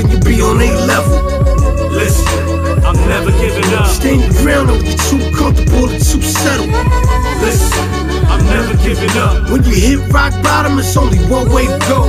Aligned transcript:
and 0.00 0.10
you 0.10 0.18
be 0.20 0.40
on 0.40 0.56
a 0.60 0.70
level. 0.86 1.18
Listen, 1.90 2.84
I'm 2.84 2.96
never 3.08 3.30
giving 3.32 3.72
up. 3.74 3.86
Stand 3.86 4.20
your 4.22 4.32
ground, 4.42 4.68
don't 4.68 4.80
be 4.80 4.94
too 5.10 5.20
comfortable 5.36 5.84
or 5.84 5.98
too 5.98 6.22
settled. 6.22 6.70
Listen, 7.44 7.84
I'm 8.32 8.42
never 8.46 8.76
giving 8.82 9.14
up. 9.18 9.50
When 9.50 9.62
you 9.64 9.74
hit 9.74 10.12
rock 10.12 10.32
bottom, 10.42 10.78
it's 10.78 10.96
only 10.96 11.18
one 11.28 11.52
way 11.52 11.66
to 11.66 11.78
go. 11.88 12.00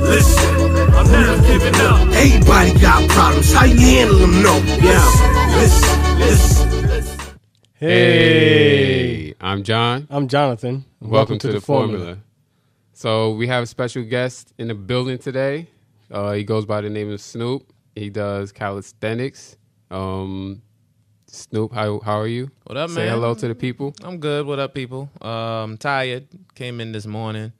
Listen, 0.00 0.70
I'm 0.94 1.10
never 1.12 1.36
giving 1.46 1.74
up. 1.82 2.08
Everybody 2.08 2.78
got 2.80 3.08
problems, 3.10 3.52
how 3.52 3.64
you 3.64 3.78
handle 3.78 4.18
them, 4.18 4.42
no. 4.42 4.56
Yeah. 4.80 5.04
Listen, 5.58 6.18
listen, 6.18 6.86
listen. 6.88 7.20
Hey, 7.74 9.34
I'm 9.40 9.62
John. 9.62 10.06
I'm 10.10 10.28
Jonathan. 10.28 10.84
Welcome, 11.00 11.38
to, 11.40 11.52
the, 11.52 11.60
formula. 11.60 12.18
So 12.92 13.32
we 13.32 13.46
have 13.48 13.62
a 13.64 13.66
special 13.66 14.04
guest 14.04 14.52
in 14.58 14.68
the 14.68 14.74
building 14.74 15.18
today. 15.18 15.68
Uh, 16.10 16.32
he 16.32 16.44
goes 16.44 16.66
by 16.66 16.80
the 16.80 16.90
name 16.90 17.10
of 17.12 17.20
Snoop. 17.20 17.72
He 17.94 18.10
does 18.10 18.52
calisthenics. 18.52 19.56
Um, 19.90 20.62
Snoop, 21.26 21.72
how 21.72 22.00
how 22.00 22.18
are 22.18 22.26
you? 22.26 22.50
What 22.64 22.76
up, 22.76 22.90
Say 22.90 22.96
man? 22.96 23.06
Say 23.06 23.10
hello 23.10 23.34
to 23.34 23.48
the 23.48 23.54
people. 23.54 23.94
I'm 24.02 24.18
good. 24.18 24.46
What 24.46 24.58
up, 24.58 24.74
people? 24.74 25.08
Um, 25.22 25.76
tired. 25.76 26.26
Came 26.54 26.80
in 26.80 26.92
this 26.92 27.06
morning. 27.06 27.52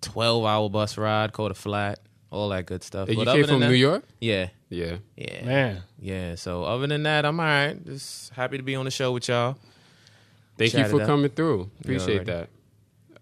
Twelve 0.00 0.44
hour 0.44 0.68
bus 0.68 0.98
ride. 0.98 1.32
Caught 1.32 1.52
a 1.52 1.54
flat. 1.54 2.00
All 2.30 2.48
that 2.48 2.66
good 2.66 2.82
stuff. 2.82 3.08
Hey, 3.08 3.14
you 3.14 3.20
came 3.20 3.28
other 3.28 3.40
than 3.42 3.48
from 3.50 3.60
that- 3.60 3.68
New 3.68 3.74
York? 3.74 4.04
Yeah, 4.20 4.48
Yeah. 4.68 4.96
yeah, 5.16 5.44
Man, 5.44 5.82
yeah. 6.00 6.34
So 6.34 6.64
other 6.64 6.88
than 6.88 7.04
that, 7.04 7.24
I'm 7.24 7.38
all 7.38 7.46
right. 7.46 7.86
Just 7.86 8.30
happy 8.30 8.56
to 8.56 8.64
be 8.64 8.74
on 8.74 8.84
the 8.84 8.90
show 8.90 9.12
with 9.12 9.28
y'all. 9.28 9.56
Thank 10.58 10.72
Chat 10.72 10.90
you 10.90 10.98
for 10.98 11.06
coming 11.06 11.30
through. 11.30 11.70
Appreciate 11.80 12.26
that. 12.26 12.48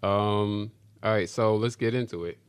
Um, 0.01 0.71
all 1.03 1.11
right, 1.11 1.29
so 1.29 1.55
let's 1.55 1.75
get 1.75 1.93
into 1.93 2.25
it. 2.25 2.39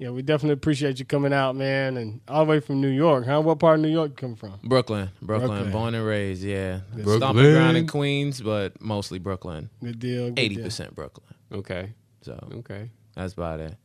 Yeah, 0.00 0.08
we 0.08 0.22
definitely 0.22 0.54
appreciate 0.54 0.98
you 0.98 1.04
coming 1.04 1.32
out, 1.32 1.54
man, 1.54 1.98
and 1.98 2.20
all 2.26 2.46
the 2.46 2.50
way 2.50 2.60
from 2.60 2.80
New 2.80 2.88
York, 2.88 3.26
huh? 3.26 3.40
What 3.42 3.58
part 3.58 3.74
of 3.78 3.82
New 3.82 3.90
York 3.90 4.10
you 4.12 4.16
come 4.16 4.34
from? 4.34 4.58
Brooklyn, 4.64 5.10
Brooklyn, 5.20 5.48
Brooklyn. 5.50 5.72
born 5.72 5.94
and 5.94 6.06
raised. 6.06 6.42
Yeah, 6.42 6.80
Brooklyn. 6.94 7.18
stomping 7.18 7.52
ground 7.52 7.76
in 7.76 7.86
Queens, 7.86 8.40
but 8.40 8.80
mostly 8.80 9.18
Brooklyn. 9.18 9.68
Good 9.84 9.98
deal. 9.98 10.32
Eighty 10.38 10.56
percent 10.56 10.94
Brooklyn. 10.94 11.26
Okay. 11.52 11.92
So 12.22 12.32
Okay. 12.50 12.90
that's 13.14 13.34
about 13.34 13.60
it. 13.60 13.76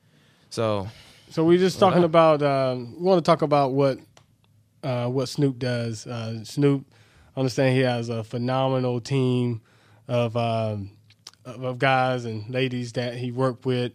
So 0.50 0.88
So 1.32 1.44
we're 1.44 1.60
just 1.60 1.80
talking 1.80 1.98
Well, 2.00 2.06
about. 2.06 2.42
Um, 2.42 2.96
we 2.98 3.04
want 3.04 3.24
to 3.24 3.30
talk 3.30 3.42
about 3.42 3.74
what 3.74 4.00
uh, 4.84 5.08
what 5.10 5.28
Snoop 5.28 5.60
does. 5.60 6.08
Uh, 6.08 6.44
Snoop, 6.46 6.86
I 7.36 7.40
understand 7.42 7.76
he 7.76 7.82
has 7.84 8.08
a 8.08 8.24
phenomenal 8.24 9.02
team 9.02 9.62
of, 10.08 10.38
um, 10.38 10.92
of 11.44 11.62
of 11.64 11.78
guys 11.80 12.24
and 12.26 12.50
ladies 12.50 12.94
that 12.94 13.16
he 13.16 13.32
worked 13.32 13.66
with, 13.66 13.92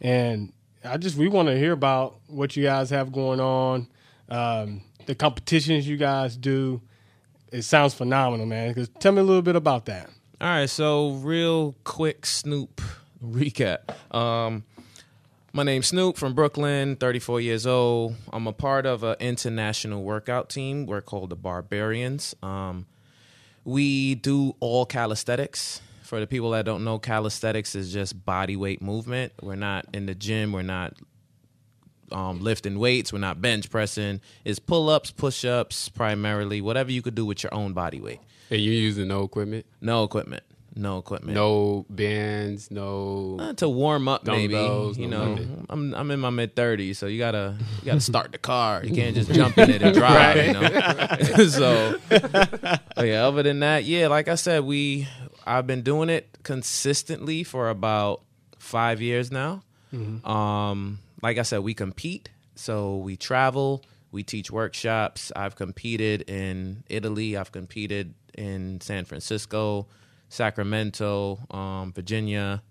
and 0.00 0.52
I 0.84 0.96
just 0.96 1.16
we 1.16 1.28
want 1.28 1.48
to 1.48 1.56
hear 1.58 1.72
about 1.72 2.16
what 2.28 2.56
you 2.56 2.62
guys 2.62 2.90
have 2.90 3.12
going 3.12 3.40
on, 3.40 3.88
um, 4.28 4.82
the 5.06 5.14
competitions 5.14 5.86
you 5.88 5.96
guys 5.96 6.36
do. 6.36 6.80
It 7.52 7.62
sounds 7.62 7.94
phenomenal, 7.94 8.46
man. 8.46 8.74
'Cause 8.74 8.88
tell 8.98 9.12
me 9.12 9.20
a 9.20 9.24
little 9.24 9.42
bit 9.42 9.56
about 9.56 9.86
that. 9.86 10.10
All 10.40 10.48
right, 10.48 10.70
so 10.70 11.12
real 11.12 11.74
quick 11.84 12.24
Snoop 12.26 12.80
recap. 13.24 13.78
Um, 14.14 14.64
my 15.52 15.62
name's 15.64 15.88
Snoop 15.88 16.16
from 16.16 16.34
Brooklyn, 16.34 16.94
34 16.94 17.40
years 17.40 17.66
old. 17.66 18.14
I'm 18.32 18.46
a 18.46 18.52
part 18.52 18.86
of 18.86 19.02
an 19.02 19.16
international 19.18 20.04
workout 20.04 20.48
team. 20.50 20.86
We're 20.86 21.00
called 21.00 21.30
the 21.30 21.36
Barbarians. 21.36 22.36
Um, 22.42 22.86
we 23.64 24.14
do 24.14 24.54
all 24.60 24.86
calisthenics. 24.86 25.80
For 26.08 26.20
the 26.20 26.26
people 26.26 26.52
that 26.52 26.64
don't 26.64 26.84
know, 26.84 26.98
calisthenics 26.98 27.74
is 27.74 27.92
just 27.92 28.24
body 28.24 28.56
weight 28.56 28.80
movement. 28.80 29.34
We're 29.42 29.56
not 29.56 29.84
in 29.92 30.06
the 30.06 30.14
gym. 30.14 30.52
We're 30.52 30.62
not 30.62 30.94
um, 32.10 32.40
lifting 32.40 32.78
weights. 32.78 33.12
We're 33.12 33.18
not 33.18 33.42
bench 33.42 33.68
pressing. 33.68 34.22
It's 34.42 34.58
pull 34.58 34.88
ups, 34.88 35.10
push 35.10 35.44
ups, 35.44 35.90
primarily. 35.90 36.62
Whatever 36.62 36.90
you 36.92 37.02
could 37.02 37.14
do 37.14 37.26
with 37.26 37.42
your 37.42 37.52
own 37.52 37.74
body 37.74 38.00
weight. 38.00 38.20
And 38.48 38.58
you're 38.58 38.72
using 38.72 39.06
no 39.06 39.22
equipment? 39.22 39.66
No 39.82 40.02
equipment. 40.02 40.44
No 40.74 40.96
equipment. 40.96 41.34
No 41.34 41.84
bands, 41.90 42.70
no 42.70 43.36
Uh, 43.38 43.52
to 43.54 43.68
warm 43.68 44.08
up, 44.08 44.24
maybe. 44.26 44.54
You 44.54 45.08
know, 45.08 45.34
nothing. 45.34 45.66
I'm 45.68 45.92
I'm 45.94 46.10
in 46.10 46.20
my 46.20 46.30
mid 46.30 46.56
thirties, 46.56 46.98
so 46.98 47.06
you 47.06 47.18
gotta 47.18 47.56
you 47.80 47.84
gotta 47.84 48.00
start 48.12 48.32
the 48.32 48.38
car. 48.38 48.82
You 48.82 48.94
can't 48.94 49.14
just 49.14 49.30
jump 49.30 49.58
in 49.58 49.70
it 49.70 49.82
and 49.82 49.94
drive. 49.94 50.36
You 50.46 50.52
know. 50.54 51.48
so, 51.48 51.98
yeah. 52.96 53.26
Other 53.26 53.42
than 53.42 53.60
that, 53.60 53.84
yeah, 53.84 54.06
like 54.06 54.28
I 54.28 54.36
said, 54.36 54.64
we 54.64 55.08
I've 55.48 55.66
been 55.66 55.82
doing 55.82 56.08
it 56.10 56.28
consistently 56.42 57.42
for 57.44 57.70
about 57.70 58.22
five 58.58 59.00
years 59.00 59.32
now. 59.32 59.62
Um, 60.24 60.98
like 61.22 61.38
I 61.38 61.42
said, 61.42 61.60
we 61.60 61.74
compete, 61.74 62.28
so 62.54 62.96
we 62.98 63.16
travel. 63.16 63.82
We 64.12 64.22
teach 64.22 64.50
workshops. 64.50 65.32
I've 65.34 65.56
competed 65.56 66.28
in 66.30 66.84
Italy. 66.88 67.36
I've 67.36 67.52
competed 67.52 68.14
in 68.36 68.80
San 68.80 69.04
Francisco, 69.04 69.86
Sacramento, 70.28 71.38
um, 71.50 71.92
Virginia 71.92 72.62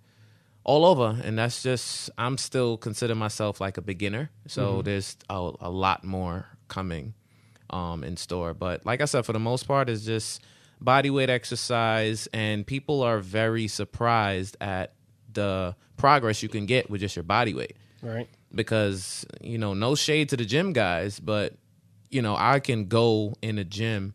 all 0.67 0.83
over 0.85 1.17
and 1.23 1.37
that's 1.39 1.63
just 1.63 2.09
i'm 2.17 2.37
still 2.37 2.75
consider 2.77 3.15
myself 3.15 3.61
like 3.61 3.77
a 3.77 3.81
beginner 3.81 4.29
so 4.47 4.81
there's 4.81 5.15
a, 5.29 5.51
a 5.61 5.69
lot 5.69 6.03
more 6.03 6.45
coming 6.67 7.13
um, 7.69 8.03
in 8.03 8.17
store 8.17 8.53
but 8.53 8.85
like 8.85 8.99
i 8.99 9.05
said 9.05 9.25
for 9.25 9.31
the 9.31 9.39
most 9.39 9.63
part 9.63 9.89
it's 9.89 10.03
just 10.03 10.43
body 10.79 11.09
weight 11.09 11.29
exercise 11.29 12.27
and 12.33 12.65
people 12.65 13.01
are 13.03 13.19
very 13.19 13.67
surprised 13.67 14.55
at 14.61 14.93
the 15.33 15.75
progress 15.97 16.41
you 16.43 16.49
can 16.49 16.65
get 16.65 16.89
with 16.89 17.01
just 17.01 17.15
your 17.15 17.23
body 17.23 17.53
weight 17.53 17.75
Right. 18.01 18.27
because 18.53 19.25
you 19.41 19.57
know 19.57 19.73
no 19.73 19.95
shade 19.95 20.29
to 20.29 20.37
the 20.37 20.45
gym 20.45 20.73
guys 20.73 21.19
but 21.19 21.53
you 22.09 22.21
know 22.21 22.35
i 22.37 22.59
can 22.59 22.85
go 22.85 23.33
in 23.41 23.57
a 23.57 23.63
gym 23.63 24.13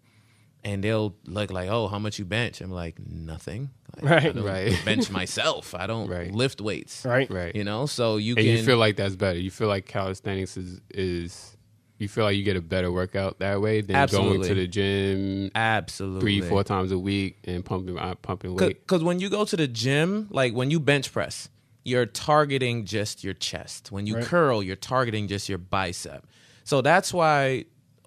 and 0.65 0.83
they'll 0.85 1.17
look 1.27 1.51
like 1.51 1.69
oh 1.69 1.89
how 1.89 1.99
much 1.99 2.19
you 2.19 2.25
bench 2.25 2.61
i'm 2.61 2.71
like 2.71 2.97
nothing 3.05 3.71
Like, 4.01 4.05
I 4.11 4.15
Right. 4.27 4.35
don't 4.35 4.45
Right. 4.45 4.81
bench 4.85 5.11
myself 5.21 5.75
i 5.75 5.87
don't 5.89 6.09
Right. 6.09 6.33
lift 6.33 6.61
weights 6.61 7.05
Right. 7.05 7.29
right. 7.31 7.55
you 7.57 7.65
know 7.65 7.87
so 7.87 8.17
you 8.17 8.35
and 8.37 8.45
can 8.45 8.57
you 8.57 8.63
feel 8.63 8.79
like 8.79 8.97
that's 8.97 9.17
better. 9.17 9.39
You 9.39 9.51
feel 9.51 9.69
like 9.69 9.87
calisthenics 9.87 10.57
is 10.57 10.81
is 10.95 11.57
you 11.99 12.09
feel 12.09 12.25
like 12.25 12.37
you 12.37 12.43
get 12.43 12.57
a 12.57 12.61
better 12.61 12.91
workout 12.91 13.39
that 13.39 13.61
way 13.61 13.81
than 13.81 14.07
going 14.09 14.43
to 14.43 14.55
the 14.55 14.67
gym 14.67 15.51
absolutely 15.55 16.21
three, 16.21 16.41
four 16.41 16.65
times 16.65 16.91
a 16.93 16.99
week 16.99 17.39
and 17.45 17.65
pumping 17.65 17.99
uh, 17.99 18.15
pumping 18.17 18.55
weight. 18.55 18.81
because 18.87 19.05
when 19.05 19.21
you 19.21 19.29
go 19.29 19.45
to 19.45 19.57
the 19.57 19.69
gym 19.69 20.27
like 20.31 20.53
when 20.55 20.71
you 20.71 20.81
bench 20.81 21.13
press 21.13 21.49
you're 21.85 22.07
targeting 22.07 22.85
just 22.85 23.23
your 23.25 23.35
chest 23.35 23.91
when 23.93 24.07
you 24.07 24.15
Right. 24.17 24.25
curl 24.25 24.63
you're 24.63 24.77
targeting 24.77 25.29
just 25.29 25.49
your 25.49 25.59
bicep 25.59 26.27
so 26.65 26.81
that's 26.81 27.13
why 27.13 27.65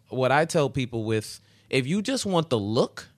what 0.09 0.31
i 0.31 0.45
tell 0.45 0.69
people 0.69 1.03
with 1.03 1.39
if 1.69 1.87
you 1.87 2.01
just 2.01 2.25
want 2.25 2.49
the 2.49 2.59
look 2.59 3.09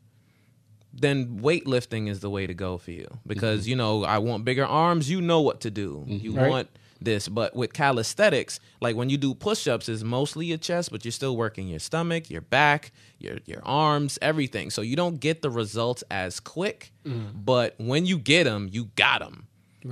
then 0.93 1.39
weightlifting 1.41 2.07
is 2.09 2.21
the 2.21 2.29
way 2.29 2.47
to 2.47 2.53
go 2.53 2.77
for 2.77 2.91
you 2.91 3.07
because 3.27 3.67
you 3.67 3.75
know 3.75 4.03
I 4.03 4.17
want 4.17 4.45
bigger 4.45 4.65
arms. 4.65 5.11
You 5.11 5.21
know 5.21 5.41
what 5.41 5.61
to 5.61 5.69
do. 5.69 6.05
You 6.07 6.33
Right. 6.33 6.49
want 6.49 6.69
this, 6.99 7.27
but 7.27 7.55
with 7.55 7.73
calisthenics, 7.73 8.59
like 8.81 8.95
when 8.95 9.09
you 9.09 9.17
do 9.17 9.33
push-ups, 9.33 9.89
is 9.89 10.03
mostly 10.03 10.45
your 10.47 10.57
chest, 10.57 10.91
but 10.91 11.05
you're 11.05 11.11
still 11.11 11.35
working 11.37 11.67
your 11.67 11.79
stomach, 11.79 12.29
your 12.29 12.41
back, 12.41 12.91
your 13.19 13.37
your 13.45 13.61
arms, 13.63 14.17
everything. 14.21 14.69
So 14.69 14.81
you 14.81 14.95
don't 14.95 15.19
get 15.19 15.41
the 15.41 15.49
results 15.49 16.03
as 16.11 16.39
quick, 16.39 16.91
but 17.05 17.75
when 17.77 18.05
you 18.05 18.17
get 18.17 18.43
them, 18.45 18.69
you 18.71 18.85
got 18.95 19.19
them. 19.21 19.47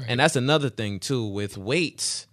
And 0.07 0.19
that's 0.19 0.35
another 0.35 0.69
thing 0.69 0.99
too 0.99 1.25
with 1.25 1.57
weights 1.57 2.27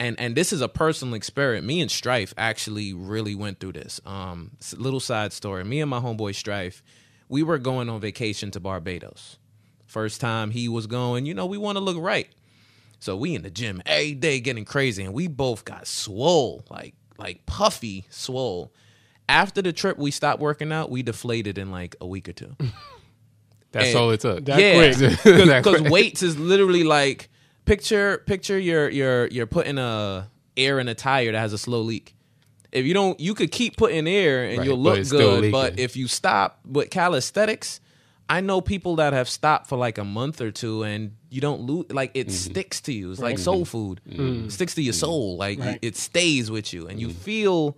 and 0.00 0.18
and 0.18 0.36
this 0.36 0.52
is 0.52 0.60
a 0.60 0.68
personal 0.68 1.14
experience. 1.14 1.64
Me 1.64 1.80
and 1.80 1.90
Strife 1.90 2.34
actually 2.36 2.92
really 2.92 3.34
went 3.34 3.60
through 3.60 3.72
this. 3.72 4.00
Um, 4.04 4.52
little 4.76 5.00
side 5.00 5.32
story. 5.32 5.64
Me 5.64 5.80
and 5.80 5.88
my 5.88 6.00
homeboy 6.00 6.34
Strife, 6.34 6.82
we 7.28 7.42
were 7.42 7.58
going 7.58 7.88
on 7.88 8.00
vacation 8.00 8.50
to 8.52 8.60
Barbados. 8.60 9.38
First 9.86 10.20
time 10.20 10.50
he 10.50 10.68
was 10.68 10.86
going, 10.86 11.26
you 11.26 11.34
know, 11.34 11.46
we 11.46 11.58
want 11.58 11.76
to 11.76 11.84
look 11.84 11.96
right. 11.96 12.28
So 13.04 13.18
we 13.18 13.34
in 13.34 13.42
the 13.42 13.50
gym 13.50 13.82
every 13.84 14.14
day 14.14 14.40
getting 14.40 14.64
crazy, 14.64 15.04
and 15.04 15.12
we 15.12 15.28
both 15.28 15.66
got 15.66 15.86
swole, 15.86 16.64
like 16.70 16.94
like 17.18 17.44
puffy 17.44 18.06
swole. 18.08 18.72
After 19.28 19.60
the 19.60 19.74
trip, 19.74 19.98
we 19.98 20.10
stopped 20.10 20.40
working 20.40 20.72
out. 20.72 20.90
We 20.90 21.02
deflated 21.02 21.58
in 21.58 21.70
like 21.70 21.96
a 22.00 22.06
week 22.06 22.30
or 22.30 22.32
two. 22.32 22.56
That's 23.72 23.88
and- 23.88 23.96
all 23.98 24.10
it 24.10 24.20
took. 24.20 24.46
That 24.46 24.58
yeah, 24.58 25.60
because 25.60 25.82
weights 25.90 26.22
is 26.22 26.38
literally 26.38 26.82
like 26.82 27.28
picture 27.66 28.22
picture 28.24 28.58
you're 28.58 28.88
you're 28.88 29.26
you're 29.26 29.46
putting 29.46 29.76
a 29.76 30.30
air 30.56 30.80
in 30.80 30.88
a 30.88 30.94
tire 30.94 31.32
that 31.32 31.38
has 31.38 31.52
a 31.52 31.58
slow 31.58 31.82
leak. 31.82 32.16
If 32.72 32.86
you 32.86 32.94
don't, 32.94 33.20
you 33.20 33.34
could 33.34 33.52
keep 33.52 33.76
putting 33.76 34.08
air 34.08 34.44
and 34.44 34.60
Right, 34.60 34.66
you'll 34.66 34.78
look 34.78 34.96
it's 34.96 35.10
still 35.10 35.42
good. 35.42 35.52
But 35.52 35.78
if 35.78 35.94
you 35.94 36.08
stop 36.08 36.58
with 36.64 36.88
calisthenics, 36.88 37.80
I 38.28 38.40
know 38.40 38.60
people 38.60 38.96
that 38.96 39.12
have 39.12 39.28
stopped 39.28 39.68
for 39.68 39.76
like 39.76 39.98
a 39.98 40.04
month 40.04 40.40
or 40.40 40.50
two 40.50 40.82
and 40.82 41.16
you 41.30 41.40
don't 41.40 41.62
lose. 41.62 41.86
Like 41.90 42.12
it 42.14 42.28
Mm-hmm. 42.28 42.52
sticks 42.52 42.80
to 42.82 42.92
you. 42.92 43.10
It's 43.10 43.20
like 43.20 43.38
soul 43.38 43.64
food. 43.64 44.00
It 44.06 44.50
sticks 44.50 44.74
to 44.76 44.82
your 44.82 44.94
soul. 44.94 45.36
Like 45.36 45.58
Right. 45.58 45.78
it 45.82 45.96
stays 45.96 46.50
with 46.50 46.72
you, 46.72 46.86
and 46.88 47.00
you 47.00 47.08
Mm-hmm. 47.08 47.18
feel 47.18 47.76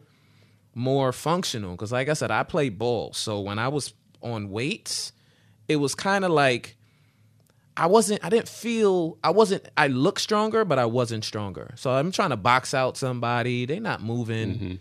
more 0.74 1.12
functional. 1.12 1.72
Because 1.72 1.90
like 1.92 2.08
I 2.08 2.12
said, 2.14 2.30
I 2.30 2.42
play 2.44 2.68
ball, 2.68 3.12
so 3.12 3.40
when 3.40 3.58
I 3.58 3.68
was 3.68 3.92
on 4.22 4.50
weights, 4.50 5.12
it 5.68 5.76
was 5.76 5.94
kind 5.94 6.24
of 6.24 6.30
like 6.30 6.76
I 7.76 7.86
wasn't 7.86 8.24
I 8.24 8.28
didn't 8.30 8.48
feel 8.48 9.18
I 9.24 9.30
wasn't 9.30 9.68
I 9.76 9.88
looked 9.88 10.20
stronger, 10.20 10.64
but 10.64 10.78
I 10.78 10.86
wasn't 10.86 11.24
stronger. 11.24 11.72
So 11.76 11.90
I'm 11.90 12.12
trying 12.12 12.30
to 12.30 12.36
box 12.36 12.72
out 12.72 12.96
somebody. 12.96 13.66
They're 13.66 13.80
not 13.80 14.00
moving. 14.02 14.78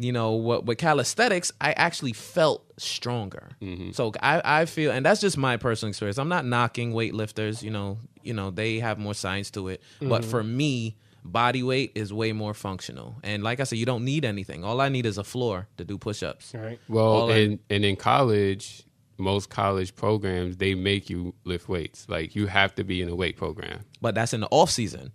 You 0.00 0.12
know 0.12 0.32
what 0.32 0.64
with 0.64 0.78
calisthenics 0.78 1.50
i 1.60 1.72
actually 1.72 2.12
felt 2.12 2.64
stronger 2.78 3.50
Mm-hmm. 3.60 3.90
so 3.90 4.12
I, 4.22 4.40
I 4.62 4.64
feel 4.64 4.92
and 4.92 5.04
that's 5.04 5.20
just 5.20 5.36
my 5.36 5.56
personal 5.56 5.88
experience 5.90 6.18
i'm 6.18 6.28
not 6.28 6.44
knocking 6.46 6.92
weightlifters 6.92 7.62
you 7.62 7.70
know 7.70 7.98
you 8.22 8.32
know 8.32 8.50
they 8.50 8.78
have 8.78 8.98
more 8.98 9.14
science 9.14 9.50
to 9.52 9.68
it 9.68 9.82
but 10.00 10.22
Mm-hmm. 10.22 10.30
for 10.30 10.42
me 10.44 10.96
body 11.24 11.62
weight 11.64 11.92
is 11.96 12.12
way 12.12 12.32
more 12.32 12.54
functional 12.54 13.16
and 13.24 13.42
like 13.42 13.58
i 13.60 13.64
said 13.64 13.76
you 13.78 13.84
don't 13.86 14.04
need 14.04 14.24
anything 14.24 14.62
all 14.64 14.80
i 14.80 14.88
need 14.88 15.04
is 15.04 15.18
a 15.18 15.24
floor 15.24 15.66
to 15.76 15.84
do 15.84 15.98
push-ups 15.98 16.54
Right. 16.54 16.78
Well, 16.88 17.04
All 17.04 17.32
I- 17.32 17.36
and 17.38 17.58
and 17.68 17.84
in 17.84 17.96
college, 17.96 18.84
most 19.18 19.50
college 19.50 19.94
programs 19.96 20.58
they 20.58 20.74
make 20.76 21.10
you 21.10 21.34
lift 21.44 21.68
weights. 21.68 22.06
Like 22.08 22.36
you 22.36 22.46
have 22.46 22.72
to 22.76 22.84
be 22.84 23.02
in 23.02 23.08
a 23.08 23.16
weight 23.16 23.36
program, 23.36 23.80
but 24.00 24.14
that's 24.14 24.32
in 24.32 24.40
the 24.42 24.48
off 24.52 24.70
season 24.70 25.10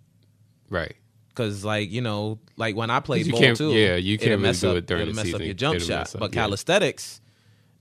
right? 0.68 0.94
Because 1.34 1.64
like 1.64 1.90
you 1.90 2.00
know, 2.00 2.38
like 2.56 2.76
when 2.76 2.90
I 2.90 3.00
played 3.00 3.30
ball 3.30 3.54
too, 3.54 3.72
yeah, 3.72 3.96
you 3.96 4.18
can't 4.18 4.30
really 4.30 4.42
mess 4.42 4.60
do 4.60 4.70
up, 4.70 4.76
it 4.76 4.86
during 4.86 5.06
the 5.08 5.14
mess 5.14 5.34
up 5.34 5.40
your 5.40 5.54
jump 5.54 5.76
It'll 5.76 5.88
shot. 5.88 6.14
up, 6.14 6.20
but 6.20 6.32
yeah. 6.34 6.42
calisthenics, 6.42 7.20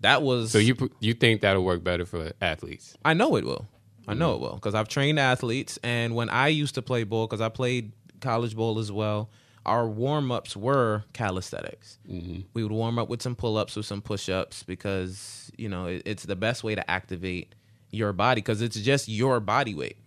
that 0.01 0.21
was 0.23 0.51
So 0.51 0.57
you 0.57 0.75
you 0.99 1.13
think 1.13 1.41
that'll 1.41 1.63
work 1.63 1.83
better 1.83 2.05
for 2.05 2.31
athletes? 2.41 2.97
I 3.05 3.13
know 3.13 3.35
it 3.35 3.45
will. 3.45 3.67
I 4.07 4.11
Mm-hmm. 4.11 4.19
know 4.19 4.33
it 4.35 4.41
will 4.41 4.55
because 4.55 4.75
I've 4.75 4.87
trained 4.89 5.19
athletes, 5.19 5.77
and 5.83 6.13
when 6.15 6.29
I 6.29 6.47
used 6.49 6.75
to 6.75 6.81
play 6.81 7.03
ball, 7.03 7.25
because 7.27 7.39
I 7.41 7.49
played 7.49 7.91
college 8.19 8.55
ball 8.55 8.79
as 8.79 8.91
well, 8.91 9.29
our 9.65 9.87
warm 9.87 10.29
ups 10.31 10.57
were 10.57 11.03
calisthenics. 11.13 11.99
Mm-hmm. 12.09 12.41
We 12.53 12.63
would 12.63 12.71
warm 12.73 12.99
up 12.99 13.07
with 13.07 13.21
some 13.21 13.35
pull 13.35 13.55
ups 13.57 13.77
or 13.77 13.83
some 13.83 14.01
push 14.01 14.27
ups 14.29 14.63
because 14.63 15.51
you 15.57 15.69
know 15.69 15.85
it, 15.85 16.01
it's 16.05 16.23
the 16.23 16.35
best 16.35 16.63
way 16.65 16.75
to 16.75 16.91
activate 16.91 17.53
your 17.91 18.11
body 18.11 18.41
because 18.41 18.61
it's 18.61 18.75
just 18.79 19.07
your 19.07 19.39
body 19.39 19.73
weight. 19.75 19.97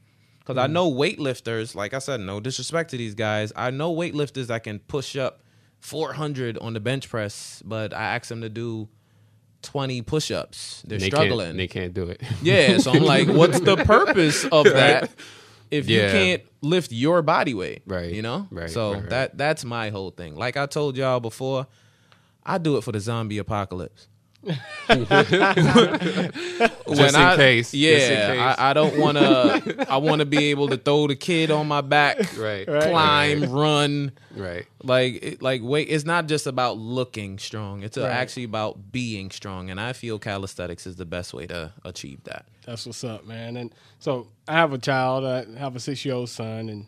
Because 0.47 0.63
I 0.63 0.69
mm. 0.69 0.73
know 0.73 0.93
weightlifters, 0.93 1.75
like 1.75 1.93
I 1.93 1.99
said, 1.99 2.21
no 2.21 2.39
disrespect 2.39 2.91
to 2.91 2.97
these 2.97 3.17
guys. 3.17 3.53
I 3.57 3.71
know 3.71 3.93
weightlifters 3.93 4.47
that 4.47 4.63
can 4.63 4.79
push 4.79 5.17
up 5.17 5.43
400 5.81 6.57
on 6.59 6.73
the 6.73 6.79
bench 6.79 7.09
press, 7.09 7.63
but 7.65 7.93
I 7.93 8.15
ask 8.15 8.29
them 8.29 8.43
to 8.43 8.49
do 8.49 8.89
20 9.63 10.03
push 10.03 10.31
ups. 10.31 10.85
They're 10.87 10.99
they 10.99 11.07
struggling. 11.07 11.49
Can't, 11.49 11.57
they 11.57 11.67
can't 11.67 11.95
do 11.95 12.05
it. 12.05 12.23
Yeah, 12.43 12.79
so 12.79 12.93
I'm 12.93 13.03
like, 13.03 13.27
what's 13.27 13.59
the 13.59 13.77
purpose 13.85 14.45
of 14.45 14.65
that 14.65 15.11
if 15.73 15.89
you 15.89 15.99
can't 15.99 16.43
lift 16.61 16.93
your 16.93 17.23
body 17.23 17.53
weight? 17.53 17.83
Right, 17.85 18.13
You 18.13 18.23
know? 18.23 18.47
right, 18.53 18.71
So 18.71 18.93
right, 18.93 19.01
right. 19.01 19.11
that 19.11 19.39
that's 19.39 19.65
my 19.65 19.91
whole 19.91 20.11
thing. 20.11 20.37
Like 20.37 20.57
I 20.57 20.67
told 20.67 20.97
y'all 20.97 21.19
before, 21.19 21.67
I 22.45 22.59
do 22.59 22.77
it 22.77 22.85
for 22.85 22.93
the 22.93 23.01
zombie 23.01 23.39
apocalypse. 23.39 24.07
When 24.47 25.07
Just 26.89 27.17
in 27.17 27.21
I, 27.21 27.37
case, 27.37 27.73
just 27.73 27.75
in 27.75 27.81
Yeah, 27.81 28.33
case. 28.33 28.57
I, 28.59 28.71
I 28.71 28.73
don't 28.73 28.97
want 28.97 29.19
to. 29.19 29.87
I 29.89 29.97
want 29.99 30.21
to 30.21 30.27
be 30.27 30.51
able 30.51 30.69
to 30.69 30.77
throw 30.77 31.07
the 31.07 31.17
kid 31.17 31.51
on 31.51 31.67
my 31.69 31.81
back, 31.81 32.17
Right, 32.37 32.67
climb, 32.67 33.43
right, 33.43 33.51
run. 33.51 34.13
right. 34.35 34.67
Like, 34.83 35.15
it, 35.23 35.43
like, 35.43 35.63
wait. 35.65 35.89
It's 35.89 36.05
not 36.05 36.29
just 36.29 36.47
about 36.47 36.79
looking 36.79 37.39
strong. 37.39 37.83
It's 37.83 37.97
uh 37.99 38.03
Right. 38.03 38.13
actually 38.13 38.45
about 38.45 38.93
being 38.93 39.31
strong, 39.31 39.71
and 39.71 39.81
I 39.81 39.93
feel 39.93 40.19
calisthenics 40.19 40.87
is 40.87 40.97
the 40.97 41.07
best 41.07 41.35
way 41.35 41.47
to 41.49 41.73
achieve 41.85 42.23
that. 42.25 42.47
That's 42.65 42.87
what's 42.87 43.03
up, 43.05 43.27
man. 43.27 43.57
And 43.57 43.75
so 43.99 44.29
I 44.47 44.53
have 44.55 44.73
a 44.73 44.79
child. 44.79 45.25
I 45.25 45.59
have 45.59 45.77
a 45.77 45.81
six 45.81 46.05
year 46.05 46.15
old 46.15 46.29
son, 46.29 46.69
and 46.69 46.87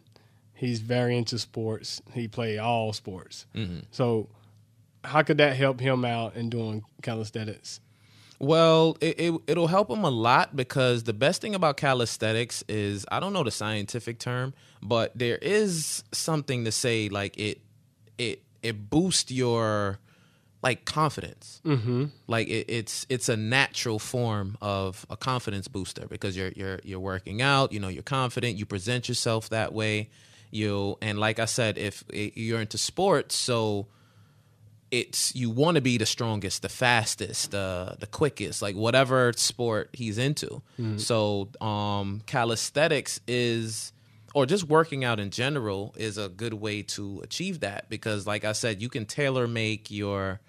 he's 0.54 0.80
very 0.80 1.16
into 1.16 1.38
sports. 1.38 2.00
He 2.12 2.28
play 2.28 2.58
all 2.58 2.92
sports. 2.92 3.46
So 3.90 4.28
how 5.04 5.22
could 5.22 5.38
that 5.38 5.56
help 5.56 5.80
him 5.80 6.04
out 6.04 6.36
in 6.36 6.50
doing 6.50 6.84
calisthenics? 7.02 7.80
Well, 8.40 8.96
it, 9.00 9.18
it 9.18 9.34
it'll 9.48 9.66
help 9.66 9.90
him 9.90 10.04
a 10.04 10.10
lot 10.10 10.54
because 10.54 11.02
the 11.04 11.12
best 11.12 11.40
thing 11.40 11.54
about 11.54 11.76
calisthenics 11.76 12.62
is 12.68 13.04
I 13.10 13.18
don't 13.18 13.32
know 13.32 13.42
the 13.42 13.50
scientific 13.50 14.18
term, 14.18 14.54
but 14.80 15.16
there 15.18 15.38
is 15.38 16.04
something 16.12 16.64
to 16.64 16.72
say 16.72 17.08
like 17.08 17.36
it 17.38 17.60
it 18.16 18.42
it 18.62 18.90
boosts 18.90 19.32
your 19.32 19.98
like 20.62 20.84
confidence. 20.84 21.60
Mm-hmm. 21.64 22.06
Like 22.28 22.48
it, 22.48 22.66
it's 22.68 23.06
it's 23.08 23.28
a 23.28 23.36
natural 23.36 23.98
form 23.98 24.56
of 24.60 25.04
a 25.10 25.16
confidence 25.16 25.66
booster 25.66 26.06
because 26.06 26.36
you're 26.36 26.52
you're 26.54 26.80
you're 26.84 27.00
working 27.00 27.42
out. 27.42 27.72
You 27.72 27.80
know, 27.80 27.88
you're 27.88 28.02
confident. 28.02 28.56
You 28.56 28.66
present 28.66 29.08
yourself 29.08 29.48
that 29.50 29.72
way. 29.72 30.10
You 30.50 30.96
and 31.02 31.18
like 31.18 31.40
I 31.40 31.44
said, 31.44 31.76
if 31.76 32.04
you're 32.12 32.60
into 32.60 32.78
sports, 32.78 33.34
so 33.34 33.86
it's 34.90 35.34
you 35.34 35.50
want 35.50 35.74
to 35.74 35.80
be 35.80 35.98
the 35.98 36.06
strongest, 36.06 36.62
the 36.62 36.68
fastest, 36.68 37.50
the 37.50 37.96
the 38.00 38.06
quickest, 38.06 38.62
like 38.62 38.74
whatever 38.76 39.32
sport 39.36 39.90
he's 39.92 40.18
into. 40.18 40.62
So, 40.98 41.48
um, 41.60 42.22
calisthenics 42.26 43.20
is, 43.26 43.92
or 44.34 44.46
just 44.46 44.64
working 44.64 45.04
out 45.04 45.20
in 45.20 45.30
general, 45.30 45.94
is 45.98 46.16
a 46.18 46.28
good 46.28 46.54
way 46.54 46.82
to 46.82 47.20
achieve 47.22 47.60
that 47.60 47.88
because, 47.90 48.26
like 48.26 48.44
I 48.44 48.52
said, 48.52 48.80
you 48.80 48.88
can 48.88 49.04
tailor 49.04 49.46
make 49.46 49.90
your 49.90 50.40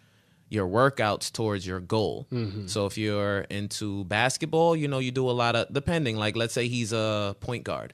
your 0.52 0.68
workouts 0.68 1.32
towards 1.32 1.68
your 1.68 1.80
goal. 1.80 2.26
So 2.68 2.86
if 2.88 2.98
you're 2.98 3.42
into 3.52 4.04
basketball, 4.06 4.76
you 4.76 4.88
know, 4.88 4.98
you 5.00 5.12
do 5.12 5.30
a 5.30 5.32
lot 5.32 5.56
of 5.56 5.72
depending. 5.72 6.16
Like 6.16 6.36
let's 6.36 6.54
say 6.54 6.68
he's 6.68 6.92
a 6.92 7.36
point 7.40 7.64
guard. 7.66 7.94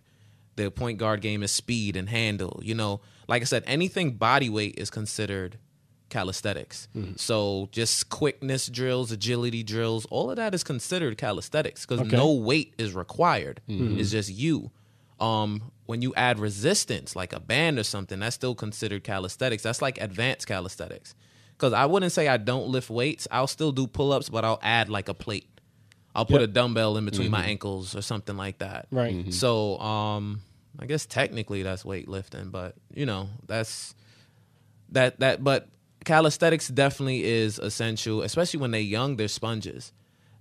The 0.56 0.72
point 0.72 0.98
guard 1.00 1.20
game 1.20 1.44
is 1.44 1.52
speed 1.52 1.98
and 1.98 2.08
handle. 2.08 2.62
You 2.64 2.76
know, 2.76 3.02
like 3.28 3.42
I 3.42 3.46
said, 3.46 3.64
anything 3.68 4.12
body 4.12 4.50
weight 4.50 4.76
is 4.78 4.90
considered 4.90 5.58
calisthenics. 6.10 6.88
So 7.18 7.70
just 7.72 8.10
quickness 8.10 8.68
drills, 8.68 9.12
agility 9.12 9.64
drills, 9.64 10.06
all 10.08 10.30
of 10.30 10.36
that 10.38 10.54
is 10.54 10.64
considered 10.64 11.18
calisthenics 11.18 11.86
because 11.86 12.02
Okay. 12.02 12.16
no 12.16 12.32
weight 12.34 12.74
is 12.78 12.94
required. 12.94 13.62
It's 13.68 14.12
just 14.12 14.30
you. 14.30 14.72
Um, 15.20 15.72
when 15.86 16.02
you 16.02 16.14
add 16.16 16.40
resistance, 16.40 17.16
like 17.16 17.32
a 17.34 17.40
band 17.40 17.80
or 17.80 17.84
something, 17.84 18.20
that's 18.20 18.36
still 18.36 18.56
considered 18.56 19.04
calisthenics. 19.04 19.64
That's 19.64 19.82
like 19.82 20.00
advanced 20.02 20.48
calisthenics. 20.48 21.16
Because 21.52 21.72
I 21.74 21.86
wouldn't 21.86 22.12
say 22.12 22.28
I 22.28 22.38
don't 22.38 22.68
lift 22.68 22.90
weights. 22.90 23.28
I'll 23.32 23.48
still 23.48 23.72
do 23.72 23.88
pull 23.88 24.12
ups, 24.12 24.28
but 24.30 24.44
I'll 24.44 24.60
add 24.62 24.90
like 24.90 25.08
a 25.08 25.14
plate. 25.14 25.48
I'll 26.14 26.26
put 26.26 26.42
Yep. 26.42 26.50
a 26.50 26.54
dumbbell 26.54 26.98
in 26.98 27.06
between 27.06 27.32
my 27.32 27.46
ankles 27.46 27.96
or 27.96 28.02
something 28.02 28.36
like 28.38 28.58
that. 28.60 28.88
Right. 28.92 29.34
So, 29.34 29.78
um, 29.80 30.42
I 30.80 30.86
guess 30.86 31.06
technically 31.06 31.64
that's 31.64 31.84
weightlifting, 31.84 32.52
but 32.52 32.76
you 32.94 33.06
know, 33.06 33.30
that's 33.48 33.96
that 34.90 35.20
that. 35.20 35.44
But 35.44 35.70
calisthenics 36.06 36.68
definitely 36.70 37.24
is 37.26 37.60
essential, 37.60 38.22
especially 38.22 38.60
when 38.62 38.72
they're 38.72 38.80
young. 38.82 39.18
They're 39.18 39.28
sponges. 39.28 39.92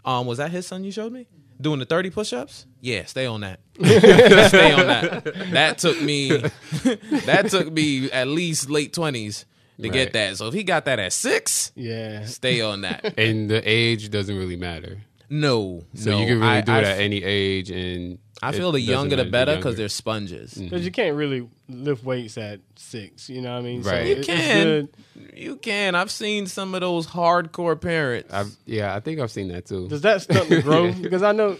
Um, 0.04 0.26
was 0.26 0.38
that 0.38 0.50
his 0.50 0.66
son 0.66 0.84
you 0.84 0.92
showed 0.92 1.12
me 1.12 1.26
doing 1.60 1.78
the 1.80 1.86
thirty 1.86 2.10
push-ups? 2.10 2.66
Yeah, 2.80 3.04
stay 3.06 3.26
on 3.26 3.40
that. 3.40 3.60
stay 3.82 4.72
on 4.72 4.86
that. 4.86 5.24
That 5.52 5.78
took 5.78 6.00
me. 6.02 6.28
that 7.26 7.46
took 7.50 7.72
me 7.72 8.10
at 8.10 8.28
least 8.28 8.68
late 8.70 8.92
twenties 8.92 9.46
to 9.80 9.88
get 9.88 10.12
that. 10.12 10.36
So 10.36 10.46
if 10.48 10.54
he 10.54 10.62
got 10.62 10.84
that 10.84 10.98
at 11.00 11.12
six, 11.12 11.72
Yeah. 11.74 12.26
stay 12.26 12.60
on 12.60 12.82
that. 12.82 13.14
And 13.18 13.50
the 13.50 13.60
age 13.68 14.10
doesn't 14.10 14.36
really 14.36 14.56
matter. 14.56 14.98
No, 15.30 15.82
So 15.94 16.10
no, 16.10 16.18
you 16.20 16.26
can 16.26 16.36
really 16.40 16.48
I- 16.58 16.60
do 16.60 16.72
it 16.72 16.84
f- 16.84 16.94
at 16.96 17.00
any 17.00 17.24
age, 17.24 17.70
and 17.70 18.18
I 18.42 18.52
feel 18.52 18.72
the 18.72 18.80
younger 18.80 19.16
the 19.16 19.24
better 19.24 19.56
because 19.56 19.76
they're 19.76 19.88
sponges. 19.88 20.54
Because 20.54 20.84
you 20.84 20.90
can't 20.90 21.16
really 21.16 21.48
lift 21.68 22.04
weights 22.04 22.36
at 22.36 22.60
six. 22.76 23.30
You 23.30 23.40
know 23.40 23.52
what 23.52 23.58
I 23.60 23.62
mean? 23.62 23.82
Right. 23.82 23.92
So 23.92 24.02
You 24.02 24.16
it- 24.16 24.26
can. 24.26 24.64
good. 24.66 24.88
You 25.34 25.56
can. 25.56 25.94
I've 25.94 26.10
seen 26.10 26.46
some 26.46 26.74
of 26.74 26.80
those 26.80 27.06
hardcore 27.06 27.80
parents. 27.80 28.32
I've, 28.32 28.54
yeah, 28.66 28.94
I 28.94 29.00
think 29.00 29.20
I've 29.20 29.30
seen 29.30 29.48
that 29.48 29.66
too. 29.66 29.88
Does 29.88 30.02
that 30.02 30.22
stunt 30.22 30.48
the 30.48 30.62
growth? 30.62 31.00
because 31.02 31.22
I 31.22 31.32
know 31.32 31.56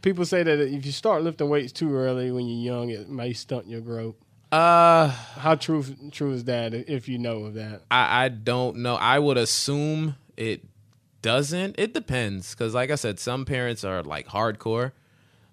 people 0.00 0.24
say 0.24 0.42
that 0.42 0.58
if 0.60 0.86
you 0.86 0.92
start 0.92 1.22
lifting 1.22 1.48
weights 1.48 1.72
too 1.72 1.94
early 1.94 2.30
when 2.30 2.46
you're 2.46 2.74
young, 2.74 2.90
it 2.90 3.08
may 3.08 3.32
stunt 3.32 3.66
your 3.66 3.80
growth. 3.80 4.14
uh, 4.52 5.08
How 5.08 5.54
true 5.56 5.84
true 6.12 6.32
is 6.32 6.44
that? 6.44 6.72
If 6.74 7.08
you 7.08 7.18
know 7.18 7.44
of 7.44 7.54
that, 7.54 7.82
I, 7.90 8.24
I 8.24 8.28
don't 8.28 8.78
know. 8.78 8.94
I 8.94 9.18
would 9.18 9.36
assume 9.38 10.16
it 10.36 10.62
doesn't. 11.20 11.76
It 11.78 11.94
depends 11.94 12.54
because, 12.54 12.74
like 12.74 12.90
I 12.90 12.94
said, 12.96 13.18
some 13.20 13.44
parents 13.44 13.84
are 13.84 14.02
like 14.02 14.28
hardcore. 14.28 14.92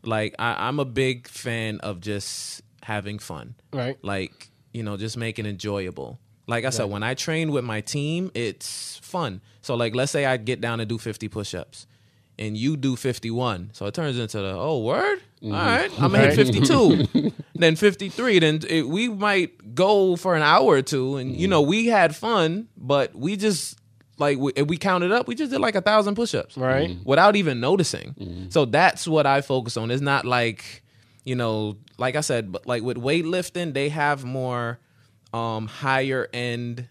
Like 0.04 0.36
I, 0.40 0.68
I'm 0.68 0.80
a 0.80 0.86
big 0.86 1.28
fan 1.28 1.80
of 1.80 2.02
just 2.02 2.62
having 2.84 3.20
fun. 3.20 3.56
right? 3.74 3.98
like 4.04 4.50
you 4.74 4.84
know 4.84 4.98
just 4.98 5.18
make 5.18 5.40
it 5.40 5.46
enjoyable. 5.46 6.20
Like 6.48 6.66
i 6.66 6.72
said 6.72 6.86
when 6.86 7.04
i 7.04 7.14
train 7.14 7.52
with 7.52 7.64
my 7.64 7.82
team 7.82 8.32
it's 8.34 8.98
fun. 9.04 9.42
So 9.62 9.76
like 9.76 9.96
let's 9.96 10.12
say 10.12 10.26
i 10.26 10.38
get 10.38 10.62
down 10.62 10.80
and 10.80 10.90
do 10.90 10.98
50 10.98 11.28
push-ups 11.28 11.86
and 12.40 12.56
you 12.58 12.78
do 12.78 12.96
51 12.96 13.72
so 13.74 13.86
it 13.86 13.94
turns 13.94 14.18
into 14.18 14.40
the 14.40 14.54
oh 14.54 14.80
word? 14.80 15.20
Mm-hmm. 15.44 15.54
All 15.54 15.60
right 15.60 15.92
i'm 16.02 16.12
gonna 16.12 16.34
hit 16.34 16.36
52 16.36 17.32
then 17.56 17.76
53 17.76 18.40
then 18.40 18.60
it, 18.68 18.88
we 18.88 19.08
might 19.08 19.76
go 19.76 20.16
for 20.16 20.36
an 20.36 20.42
hour 20.42 20.66
or 20.66 20.82
two 20.82 21.18
and 21.18 21.36
you 21.36 21.48
mm. 21.48 21.52
know 21.52 21.62
we 21.62 21.86
had 21.86 22.16
fun 22.16 22.68
but 22.76 23.16
we 23.16 23.38
just 23.38 23.78
like 24.20 24.38
we, 24.38 24.52
if 24.56 24.68
we 24.68 24.78
counted 24.78 25.12
up 25.12 25.28
we 25.28 25.36
just 25.36 25.52
did 25.52 25.60
like 25.62 25.76
a 25.76 25.82
thousand 25.82 26.16
push-ups 26.16 26.58
Right. 26.58 26.90
Mm-hmm. 26.92 27.04
without 27.10 27.36
even 27.36 27.60
noticing. 27.60 28.14
Mm-hmm. 28.20 28.50
So 28.50 28.66
that's 28.66 29.08
what 29.08 29.26
I 29.26 29.42
focus 29.42 29.78
on. 29.78 29.92
It's 29.92 30.02
not 30.02 30.26
like, 30.26 30.84
you 31.24 31.36
know, 31.36 31.78
like 31.98 32.16
I 32.16 32.22
said, 32.22 32.52
but 32.52 32.66
like 32.68 32.84
with 32.84 32.98
weightlifting, 32.98 33.74
they 33.74 33.90
have 33.90 34.24
more 34.26 34.80
um 35.34 35.68
higher 35.68 36.28
end 36.34 36.88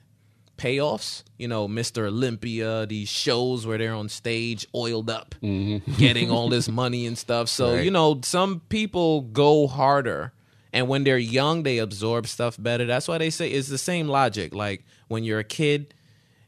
payoffs. 0.56 1.22
You 1.38 1.48
know, 1.48 1.68
Mr. 1.68 2.06
Olympia, 2.08 2.86
these 2.86 3.08
shows 3.08 3.66
where 3.66 3.78
they're 3.78 3.94
on 3.94 4.08
stage 4.08 4.66
oiled 4.74 5.08
up, 5.10 5.34
mm-hmm. 5.42 5.92
getting 5.98 6.30
all 6.30 6.48
this 6.48 6.68
money 6.68 7.06
and 7.06 7.16
stuff. 7.16 7.48
So, 7.48 7.74
Right. 7.74 7.84
you 7.84 7.90
know, 7.90 8.20
some 8.24 8.60
people 8.68 9.22
go 9.22 9.66
harder. 9.66 10.32
And 10.72 10.86
when 10.88 11.02
they're 11.04 11.16
young, 11.18 11.62
they 11.62 11.78
absorb 11.78 12.26
stuff 12.26 12.56
better. 12.60 12.84
That's 12.84 13.08
why 13.08 13.16
they 13.18 13.30
say 13.30 13.48
it's 13.50 13.68
the 13.68 13.78
same 13.78 14.06
logic. 14.08 14.54
Like 14.54 14.84
when 15.08 15.24
you're 15.24 15.38
a 15.38 15.44
kid, 15.44 15.94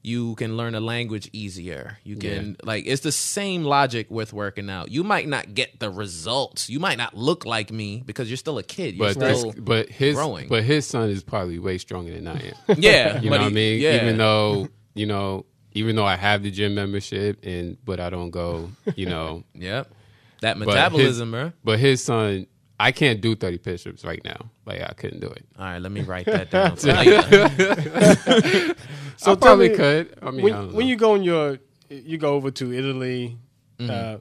You 0.02 0.34
can 0.36 0.56
learn 0.56 0.74
a 0.74 0.80
language 0.80 1.28
easier. 1.34 1.98
You 2.04 2.16
can 2.16 2.56
like 2.62 2.84
it's 2.86 3.02
the 3.02 3.12
same 3.12 3.64
logic 3.64 4.10
with 4.10 4.32
working 4.32 4.70
out. 4.70 4.90
You 4.90 5.04
might 5.04 5.28
not 5.28 5.52
get 5.54 5.78
the 5.78 5.90
results. 5.90 6.70
You 6.70 6.80
might 6.80 6.96
not 6.96 7.14
look 7.14 7.44
like 7.44 7.70
me 7.70 8.02
because 8.06 8.30
you're 8.30 8.38
still 8.38 8.56
a 8.56 8.62
kid. 8.62 8.94
You're 8.96 9.12
But 9.14 9.36
still 9.36 9.54
but 9.58 9.88
his 9.90 10.14
growing. 10.14 10.48
but 10.48 10.64
his 10.64 10.86
son 10.86 11.10
is 11.10 11.22
probably 11.22 11.58
way 11.58 11.76
stronger 11.76 12.12
than 12.12 12.26
I 12.28 12.52
am. 12.68 12.76
yeah. 12.78 13.20
You 13.20 13.28
but 13.28 13.36
know 13.36 13.42
what 13.44 13.50
I 13.50 13.54
mean? 13.54 13.80
Yeah. 13.80 14.02
Even 14.02 14.16
though 14.16 14.68
you 14.94 15.04
know, 15.06 15.44
even 15.72 15.96
though 15.96 16.06
I 16.06 16.16
have 16.16 16.42
the 16.42 16.50
gym 16.50 16.74
membership 16.74 17.44
and 17.44 17.76
but 17.84 18.00
I 18.00 18.08
don't 18.10 18.30
go, 18.30 18.70
you 18.96 19.06
know. 19.06 19.44
Yep. 19.54 19.92
That 20.40 20.58
but 20.58 20.68
metabolism, 20.68 21.32
his, 21.32 21.40
bro. 21.42 21.52
But 21.62 21.78
his 21.78 22.02
son, 22.02 22.46
I 22.80 22.92
can't 22.92 23.20
do 23.20 23.36
thirty 23.36 23.58
push-ups 23.58 24.04
right 24.04 24.24
now. 24.24 24.50
Like 24.64 24.82
I 24.82 24.92
couldn't 24.94 25.20
do 25.20 25.28
it. 25.28 25.44
All 25.58 25.64
right, 25.64 25.78
let 25.78 25.92
me 25.92 26.00
write 26.00 26.26
that 26.26 26.50
down. 26.50 26.76
So 29.20 29.32
I 29.32 29.34
tell 29.34 29.36
probably 29.36 29.68
me, 29.68 29.76
could. 29.76 30.18
I 30.22 30.30
mean, 30.30 30.40
I 30.40 30.44
when, 30.44 30.52
don't 30.52 30.72
when 30.72 30.86
you 30.86 30.96
go 30.96 31.12
on 31.12 31.22
your, 31.22 31.58
you 31.90 32.16
go 32.16 32.36
over 32.36 32.50
to 32.52 32.72
Italy. 32.72 33.36
Mm-hmm. 33.78 33.90
Uh, 33.90 34.20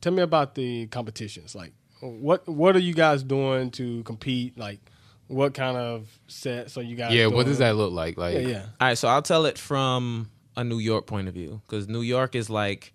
tell 0.00 0.12
me 0.12 0.22
about 0.22 0.54
the 0.54 0.86
competitions. 0.86 1.56
Like, 1.56 1.72
what 2.00 2.46
what 2.46 2.76
are 2.76 2.80
you 2.80 2.94
guys 2.94 3.24
doing 3.24 3.72
to 3.72 4.04
compete? 4.04 4.56
Like, 4.56 4.78
what 5.26 5.52
kind 5.52 5.76
of 5.76 6.16
sets 6.28 6.78
are 6.78 6.82
you 6.82 6.94
guys? 6.94 7.12
yeah, 7.12 7.24
doing? 7.24 7.34
what 7.34 7.46
does 7.46 7.58
that 7.58 7.74
look 7.74 7.92
like? 7.92 8.16
Like, 8.16 8.34
Yeah, 8.34 8.40
yeah. 8.40 8.62
All 8.80 8.88
right, 8.88 8.98
so 8.98 9.08
I'll 9.08 9.20
tell 9.20 9.46
it 9.46 9.58
from 9.58 10.30
a 10.56 10.62
New 10.62 10.78
York 10.78 11.08
point 11.08 11.26
of 11.26 11.34
view 11.34 11.60
because 11.66 11.88
New 11.88 12.02
York 12.02 12.36
is 12.36 12.48
like 12.48 12.94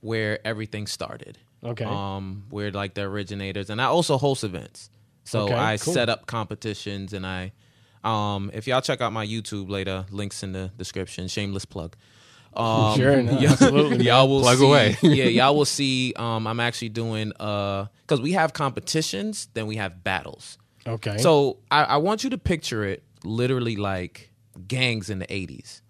where 0.00 0.44
everything 0.44 0.88
started. 0.88 1.38
Okay. 1.64 1.84
Um, 1.84 2.44
we're 2.50 2.70
like 2.72 2.94
the 2.94 3.02
originators, 3.02 3.70
and 3.70 3.80
I 3.80 3.84
also 3.84 4.18
host 4.18 4.42
events. 4.44 4.90
So 5.24 5.44
Okay, 5.44 5.54
I 5.54 5.76
cool. 5.76 5.94
set 5.94 6.08
up 6.08 6.26
competitions, 6.26 7.12
and 7.12 7.24
I, 7.26 7.52
um, 8.02 8.50
if 8.52 8.66
y'all 8.66 8.80
check 8.80 9.00
out 9.00 9.12
my 9.12 9.24
YouTube 9.26 9.68
later, 9.70 10.04
links 10.10 10.42
in 10.42 10.52
the 10.52 10.72
description. 10.76 11.28
Shameless 11.28 11.64
plug. 11.64 11.94
Um, 12.54 12.96
Sure, 12.98 13.22
no, 13.22 13.32
y'all- 13.38 13.52
absolutely. 13.52 14.04
Y'all 14.06 14.28
will 14.28 14.40
Plug 14.40 14.58
see, 14.58 14.66
away. 14.66 14.96
yeah, 15.02 15.24
y'all 15.26 15.56
will 15.56 15.64
see. 15.80 16.12
Um, 16.16 16.46
I'm 16.46 16.58
actually 16.60 16.88
doing 16.90 17.32
uh, 17.38 17.86
because 18.02 18.20
we 18.20 18.32
have 18.32 18.52
competitions, 18.52 19.48
then 19.54 19.66
we 19.68 19.76
have 19.76 20.02
battles. 20.02 20.58
Okay. 20.86 21.18
So 21.18 21.58
I, 21.70 21.84
I 21.84 21.96
want 21.98 22.24
you 22.24 22.30
to 22.30 22.38
picture 22.38 22.84
it 22.84 23.04
literally 23.24 23.76
like 23.76 24.32
gangs 24.66 25.08
in 25.10 25.20
the 25.20 25.26
80s. 25.28 25.80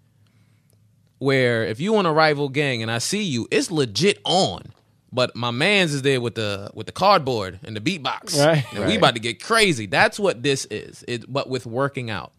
Where 1.19 1.63
if 1.65 1.79
you 1.79 1.93
want 1.93 2.05
a 2.07 2.11
rival 2.11 2.49
gang 2.49 2.81
and 2.81 2.91
I 2.91 2.97
see 2.99 3.23
you, 3.23 3.47
it's 3.49 3.71
legit 3.71 4.19
on. 4.25 4.71
But 5.13 5.35
my 5.35 5.51
man's 5.51 5.93
is 5.93 6.01
there 6.01 6.19
with 6.19 6.35
the 6.35 6.71
with 6.73 6.87
the 6.87 6.91
cardboard 6.91 7.59
and 7.63 7.75
the 7.75 7.81
beatbox. 7.81 8.43
Right. 8.43 8.65
And 8.73 8.87
we 8.87 8.97
about 8.97 9.13
to 9.13 9.21
get 9.21 9.41
crazy. 9.43 9.85
That's 9.85 10.19
what 10.19 10.41
this 10.41 10.65
is. 10.71 11.05
It 11.07 11.31
but 11.31 11.47
with 11.47 11.65
working 11.67 12.09
out. 12.09 12.31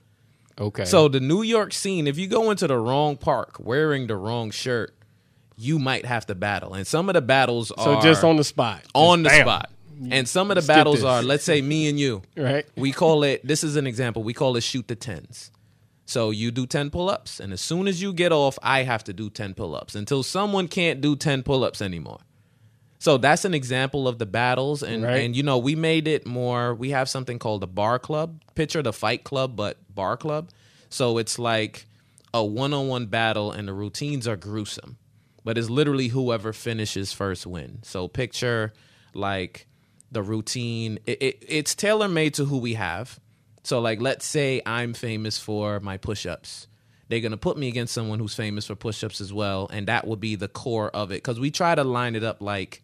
okay. 0.59 0.85
So 0.85 1.07
the 1.09 1.21
New 1.21 1.43
York 1.43 1.73
scene, 1.73 2.07
if 2.09 2.19
you 2.19 2.27
go 2.27 2.51
into 2.51 2.67
the 2.67 2.77
wrong 2.77 3.17
park 3.17 3.59
wearing 3.61 4.09
the 4.09 4.17
wrong 4.17 4.51
shirt, 4.51 4.93
you 5.57 5.79
might 5.79 6.05
have 6.05 6.27
to 6.27 6.35
battle. 6.35 6.75
And 6.75 6.85
some 6.85 7.09
of 7.09 7.15
the 7.15 7.23
battles 7.23 7.71
are 7.71 7.85
so 7.85 8.01
just 8.01 8.25
on 8.25 8.37
the 8.37 8.45
spot. 8.45 8.83
on 8.93 9.23
the 9.23 9.29
bam. 9.29 9.47
spot. 9.47 9.71
And 10.11 10.29
some 10.29 10.51
of 10.51 10.57
the 10.57 10.61
Let's 10.61 10.67
battles 10.67 10.97
this. 10.97 11.05
are, 11.05 11.23
let's 11.23 11.45
say 11.45 11.63
me 11.63 11.89
and 11.89 12.01
you. 12.01 12.23
Right. 12.37 12.67
We 12.77 12.91
call 12.91 13.23
it, 13.23 13.47
this 13.47 13.63
is 13.63 13.77
an 13.77 13.87
example, 13.87 14.25
we 14.25 14.35
call 14.35 14.57
it 14.57 14.63
shoot 14.63 14.89
the 14.89 14.97
tens. 14.97 15.53
So 16.07 16.33
you 16.33 16.51
do 16.51 16.67
10 16.67 16.91
pull 16.91 17.09
ups, 17.09 17.39
and 17.39 17.53
as 17.53 17.61
soon 17.61 17.87
as 17.87 18.03
you 18.03 18.13
get 18.13 18.33
off, 18.33 18.59
I 18.63 18.83
have 18.83 19.05
to 19.05 19.13
do 19.13 19.31
10 19.31 19.55
pull 19.55 19.77
ups 19.77 19.95
until 19.95 20.25
someone 20.25 20.67
can't 20.67 21.01
do 21.01 21.15
10 21.15 21.45
pull 21.45 21.63
ups 21.63 21.81
anymore. 21.81 22.19
So 23.05 23.19
that's 23.19 23.45
an 23.45 23.53
example 23.53 24.09
of 24.09 24.19
the 24.19 24.25
battles. 24.25 24.83
And, 24.83 25.03
Right. 25.03 25.17
and, 25.23 25.37
you 25.37 25.43
know, 25.43 25.59
we 25.59 25.75
made 25.77 26.09
it 26.09 26.27
more, 26.27 26.75
we 26.75 26.89
have 26.93 27.07
something 27.07 27.39
called 27.39 27.61
the 27.61 27.67
bar 27.67 27.99
club. 27.99 28.41
Picture 28.55 28.83
the 28.83 28.95
fight 28.95 29.25
club, 29.25 29.57
but 29.57 29.77
bar 29.95 30.17
club. 30.17 30.49
So 30.89 31.19
it's 31.19 31.39
like 31.39 31.85
a 32.33 32.43
one 32.43 32.73
on 32.73 32.89
one 32.89 33.05
battle, 33.05 33.53
and 33.53 33.69
the 33.69 33.75
routines 33.75 34.27
are 34.27 34.37
gruesome. 34.37 34.97
But 35.45 35.59
it's 35.59 35.69
literally 35.69 36.09
whoever 36.09 36.55
finishes 36.55 37.13
first 37.13 37.47
win. 37.47 37.81
So 37.83 38.09
picture 38.09 38.73
like 39.13 39.67
the 40.11 40.23
routine. 40.23 40.99
It, 41.05 41.21
it, 41.21 41.45
it's 41.47 41.75
tailor 41.75 42.09
made 42.09 42.33
to 42.35 42.47
who 42.47 42.57
we 42.57 42.73
have. 42.73 43.21
So 43.65 43.81
like, 43.81 44.01
let's 44.01 44.25
say 44.25 44.63
I'm 44.65 44.95
famous 44.95 45.37
for 45.37 45.79
my 45.79 45.99
push 45.99 46.25
ups. 46.25 46.69
They're 47.11 47.21
gonna 47.21 47.37
put 47.37 47.59
me 47.59 47.69
against 47.69 47.93
someone 47.93 48.19
who's 48.19 48.35
famous 48.35 48.65
for 48.69 48.77
push 48.77 49.05
ups 49.05 49.21
as 49.21 49.31
well, 49.31 49.69
and 49.71 49.89
that 49.89 50.07
would 50.07 50.21
be 50.21 50.37
the 50.37 50.49
core 50.49 50.89
of 50.89 51.11
it. 51.11 51.17
Because 51.17 51.39
we 51.39 51.51
try 51.51 51.75
to 51.75 51.85
line 51.85 52.17
it 52.17 52.25
up 52.25 52.41
like 52.41 52.81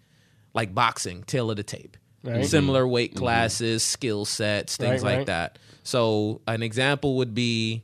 like 0.55 0.75
boxing, 0.75 1.23
tail 1.25 1.51
of 1.51 1.57
the 1.57 1.63
tape. 1.63 1.97
Right. 2.23 2.45
Similar 2.45 2.83
mm-hmm. 2.83 2.93
weight 2.93 3.11
mm-hmm. 3.13 3.21
classes, 3.21 3.83
skill 3.83 4.25
sets, 4.25 4.77
things 4.77 5.03
Right, 5.03 5.11
like 5.11 5.17
right. 5.19 5.27
that. 5.27 5.59
So 5.83 6.43
an 6.47 6.63
example 6.63 7.17
would 7.17 7.35
be 7.35 7.83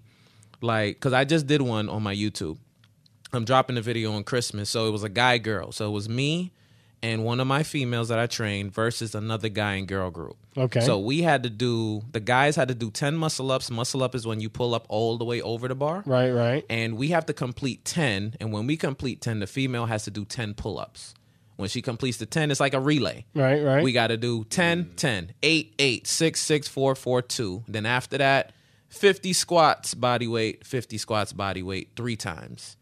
like 0.61 0.97
because 0.97 1.13
I 1.13 1.25
just 1.25 1.47
did 1.47 1.63
one 1.63 1.89
on 1.89 2.03
my 2.03 2.15
YouTube. 2.15 2.59
I'm 3.33 3.45
dropping 3.45 3.77
a 3.77 3.83
video 3.83 4.13
on 4.13 4.25
Christmas, 4.25 4.71
so 4.71 4.87
it 4.87 4.91
was 4.91 5.03
a 5.03 5.09
guy 5.09 5.39
girl. 5.39 5.73
So 5.73 5.89
it 5.89 5.93
was 5.93 6.09
me 6.09 6.53
and 7.03 7.25
one 7.25 7.41
of 7.41 7.47
my 7.47 7.63
females 7.63 8.09
that 8.09 8.19
I 8.19 8.27
trained 8.27 8.73
versus 8.73 9.15
another 9.15 9.49
guy 9.49 9.75
and 9.75 9.87
girl 9.87 10.11
group. 10.11 10.37
Okay. 10.57 10.81
So 10.81 10.99
we 10.99 11.23
had 11.23 11.43
to 11.43 11.51
do 11.51 12.03
the 12.11 12.21
guys 12.21 12.57
had 12.57 12.69
to 12.69 12.75
do 12.75 12.91
10 12.91 13.17
muscle 13.17 13.53
ups. 13.53 13.71
Muscle 13.71 14.03
up 14.03 14.15
is 14.15 14.27
when 14.27 14.41
you 14.41 14.49
pull 14.49 14.75
up 14.75 14.87
all 14.89 15.19
the 15.19 15.25
way 15.25 15.41
over 15.43 15.69
the 15.69 15.75
bar. 15.75 16.03
Right. 16.07 16.31
Right. 16.31 16.65
And 16.71 16.97
we 16.97 17.09
have 17.09 17.27
to 17.27 17.33
complete 17.33 17.85
10. 17.85 18.37
And 18.41 18.53
when 18.53 18.67
we 18.67 18.77
complete 18.77 19.21
10, 19.21 19.41
the 19.41 19.47
female 19.47 19.87
has 19.87 20.05
to 20.05 20.11
do 20.11 20.25
10 20.25 20.55
pull 20.55 20.79
ups. 20.79 21.15
When 21.57 21.69
she 21.71 21.81
completes 21.81 22.19
the 22.19 22.27
10, 22.27 22.51
it's 22.51 22.61
like 22.61 22.75
a 22.75 22.81
relay. 22.81 23.25
Right. 23.35 23.63
Right. 23.63 23.83
We 23.83 23.93
got 23.93 24.09
to 24.09 24.17
do 24.17 24.45
10, 24.45 24.85
mm. 24.85 24.97
10, 24.97 25.33
8, 25.43 25.75
8, 25.79 26.07
6, 26.07 26.41
6, 26.41 26.69
4, 26.69 26.95
4, 26.95 27.23
2. 27.23 27.65
Then 27.67 27.87
after 27.87 28.19
that, 28.19 28.53
50 28.89 29.33
squats 29.33 29.95
body 29.95 30.27
weight, 30.27 30.67
50 30.67 30.99
squats 30.99 31.33
body 31.33 31.63
weight 31.63 31.91
three 31.97 32.17
times. 32.17 32.77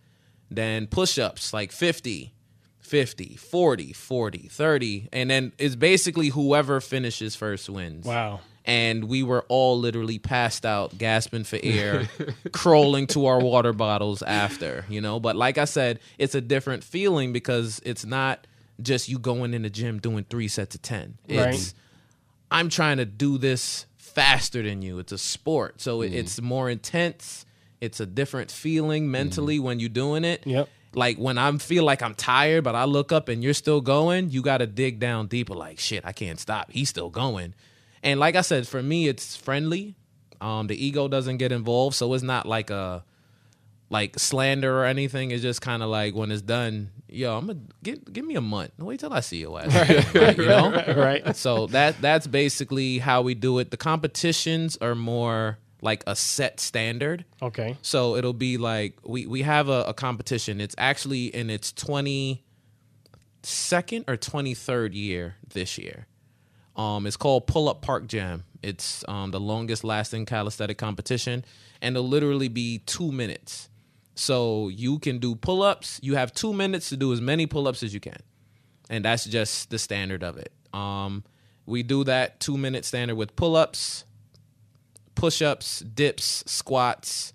Then 0.50 0.86
push 0.86 1.18
ups 1.18 1.52
like 1.52 1.72
50, 1.72 2.34
50, 2.80 3.36
40, 3.36 3.92
40, 3.92 4.48
30. 4.48 5.08
And 5.12 5.30
then 5.30 5.52
it's 5.58 5.76
basically 5.76 6.28
whoever 6.28 6.80
finishes 6.80 7.34
first 7.34 7.68
wins. 7.68 8.06
wow. 8.06 8.40
And 8.66 9.04
we 9.10 9.22
were 9.22 9.44
all 9.50 9.78
literally 9.78 10.18
passed 10.18 10.64
out, 10.64 10.96
gasping 10.96 11.44
for 11.44 11.58
air, 11.62 12.08
crawling 12.52 13.06
to 13.08 13.26
our 13.26 13.38
water 13.38 13.74
bottles 13.74 14.22
after, 14.22 14.86
you 14.88 15.02
know. 15.02 15.20
But 15.20 15.36
like 15.36 15.58
I 15.58 15.66
said, 15.66 16.00
it's 16.16 16.34
a 16.34 16.40
different 16.40 16.82
feeling 16.82 17.34
because 17.34 17.82
it's 17.84 18.06
not 18.06 18.46
just 18.82 19.08
you 19.08 19.18
going 19.18 19.54
in 19.54 19.62
the 19.62 19.70
gym 19.70 19.98
doing 19.98 20.24
three 20.28 20.48
sets 20.48 20.74
of 20.74 20.82
10. 20.82 21.18
It's, 21.28 21.38
Right. 21.38 21.74
I'm 22.50 22.68
trying 22.68 22.98
to 22.98 23.04
do 23.04 23.38
this 23.38 23.86
faster 23.96 24.62
than 24.62 24.82
you. 24.82 24.98
It's 24.98 25.12
a 25.12 25.18
sport. 25.18 25.80
So 25.80 26.02
it 26.02 26.12
it's 26.14 26.40
more 26.40 26.70
intense. 26.70 27.46
It's 27.80 28.00
a 28.00 28.06
different 28.06 28.50
feeling 28.50 29.10
mentally 29.10 29.58
when 29.58 29.80
you're 29.80 29.88
doing 29.88 30.24
it. 30.24 30.46
Yep. 30.46 30.68
Like 30.94 31.16
when 31.16 31.38
I 31.38 31.50
feel 31.58 31.84
like 31.84 32.02
I'm 32.02 32.14
tired, 32.14 32.62
but 32.62 32.76
I 32.76 32.84
look 32.84 33.10
up 33.10 33.28
and 33.28 33.42
you're 33.42 33.54
still 33.54 33.80
going, 33.80 34.30
you 34.30 34.42
got 34.42 34.58
to 34.58 34.66
dig 34.66 35.00
down 35.00 35.26
deeper. 35.26 35.54
Like, 35.54 35.80
shit, 35.80 36.04
I 36.06 36.12
can't 36.12 36.38
stop. 36.38 36.70
He's 36.70 36.88
still 36.88 37.10
going. 37.10 37.54
And 38.02 38.20
like 38.20 38.36
I 38.36 38.42
said, 38.42 38.68
for 38.68 38.82
me, 38.82 39.08
it's 39.08 39.34
friendly. 39.34 39.96
Um, 40.40 40.66
the 40.68 40.76
ego 40.86 41.08
doesn't 41.08 41.38
get 41.38 41.50
involved, 41.52 41.96
so 41.96 42.12
it's 42.14 42.22
not 42.22 42.46
like 42.46 42.70
a 42.70 43.04
like 43.94 44.18
slander 44.18 44.72
or 44.80 44.84
anything. 44.84 45.30
It's 45.30 45.42
just 45.42 45.60
kind 45.62 45.82
of 45.82 45.88
like 45.88 46.14
when 46.14 46.30
it's 46.32 46.42
done, 46.42 46.90
yo, 47.08 47.36
I'm 47.38 47.46
gonna 47.46 47.60
give 47.82 48.12
give 48.12 48.24
me 48.24 48.34
a 48.34 48.40
month. 48.40 48.72
Wait 48.78 48.98
till 49.00 49.12
I 49.12 49.20
see 49.20 49.38
your 49.38 49.60
ass. 49.60 49.72
Like, 50.14 50.36
you 50.36 50.46
know, 50.46 50.70
Right. 50.96 51.36
so 51.36 51.66
that 51.68 52.00
that's 52.00 52.26
basically 52.26 52.98
how 52.98 53.22
we 53.22 53.34
do 53.34 53.58
it. 53.60 53.70
The 53.70 53.76
competitions 53.76 54.76
are 54.80 54.94
more 54.94 55.58
like 55.80 56.02
a 56.06 56.16
set 56.16 56.60
standard. 56.60 57.24
Okay. 57.42 57.76
So 57.82 58.16
it'll 58.16 58.32
be 58.48 58.56
like 58.58 58.98
we 59.04 59.26
we 59.26 59.42
have 59.42 59.68
a, 59.68 59.80
a 59.88 59.94
competition. 59.94 60.60
It's 60.60 60.74
actually 60.78 61.26
in 61.26 61.50
its 61.50 61.72
twenty 61.72 62.42
second 63.42 64.04
or 64.08 64.16
twenty 64.16 64.54
third 64.54 64.94
year 64.94 65.36
this 65.52 65.78
year. 65.78 66.06
Um, 66.76 67.06
it's 67.06 67.16
called 67.16 67.46
Pull 67.46 67.68
Up 67.68 67.82
Park 67.82 68.08
Jam. 68.08 68.44
It's 68.62 69.04
um, 69.06 69.30
the 69.30 69.38
longest 69.38 69.84
lasting 69.84 70.26
calisthenic 70.26 70.78
competition, 70.78 71.44
and 71.80 71.96
it'll 71.96 72.08
literally 72.08 72.48
be 72.48 72.78
two 72.78 73.12
minutes. 73.12 73.68
So 74.14 74.68
you 74.68 74.98
can 74.98 75.18
do 75.18 75.34
pull 75.34 75.62
ups. 75.62 75.98
You 76.02 76.14
have 76.16 76.32
two 76.32 76.52
minutes 76.52 76.88
to 76.90 76.96
do 76.96 77.12
as 77.12 77.20
many 77.20 77.46
pull 77.46 77.66
ups 77.66 77.82
as 77.82 77.92
you 77.92 78.00
can, 78.00 78.20
and 78.88 79.04
that's 79.04 79.24
just 79.24 79.70
the 79.70 79.78
standard 79.78 80.22
of 80.22 80.36
it. 80.36 80.52
Um, 80.72 81.24
we 81.66 81.82
do 81.82 82.04
that 82.04 82.40
two 82.40 82.56
minute 82.56 82.84
standard 82.84 83.16
with 83.16 83.34
pull 83.36 83.56
ups, 83.56 84.04
push 85.14 85.42
ups, 85.42 85.80
dips, 85.80 86.44
squats, 86.46 87.32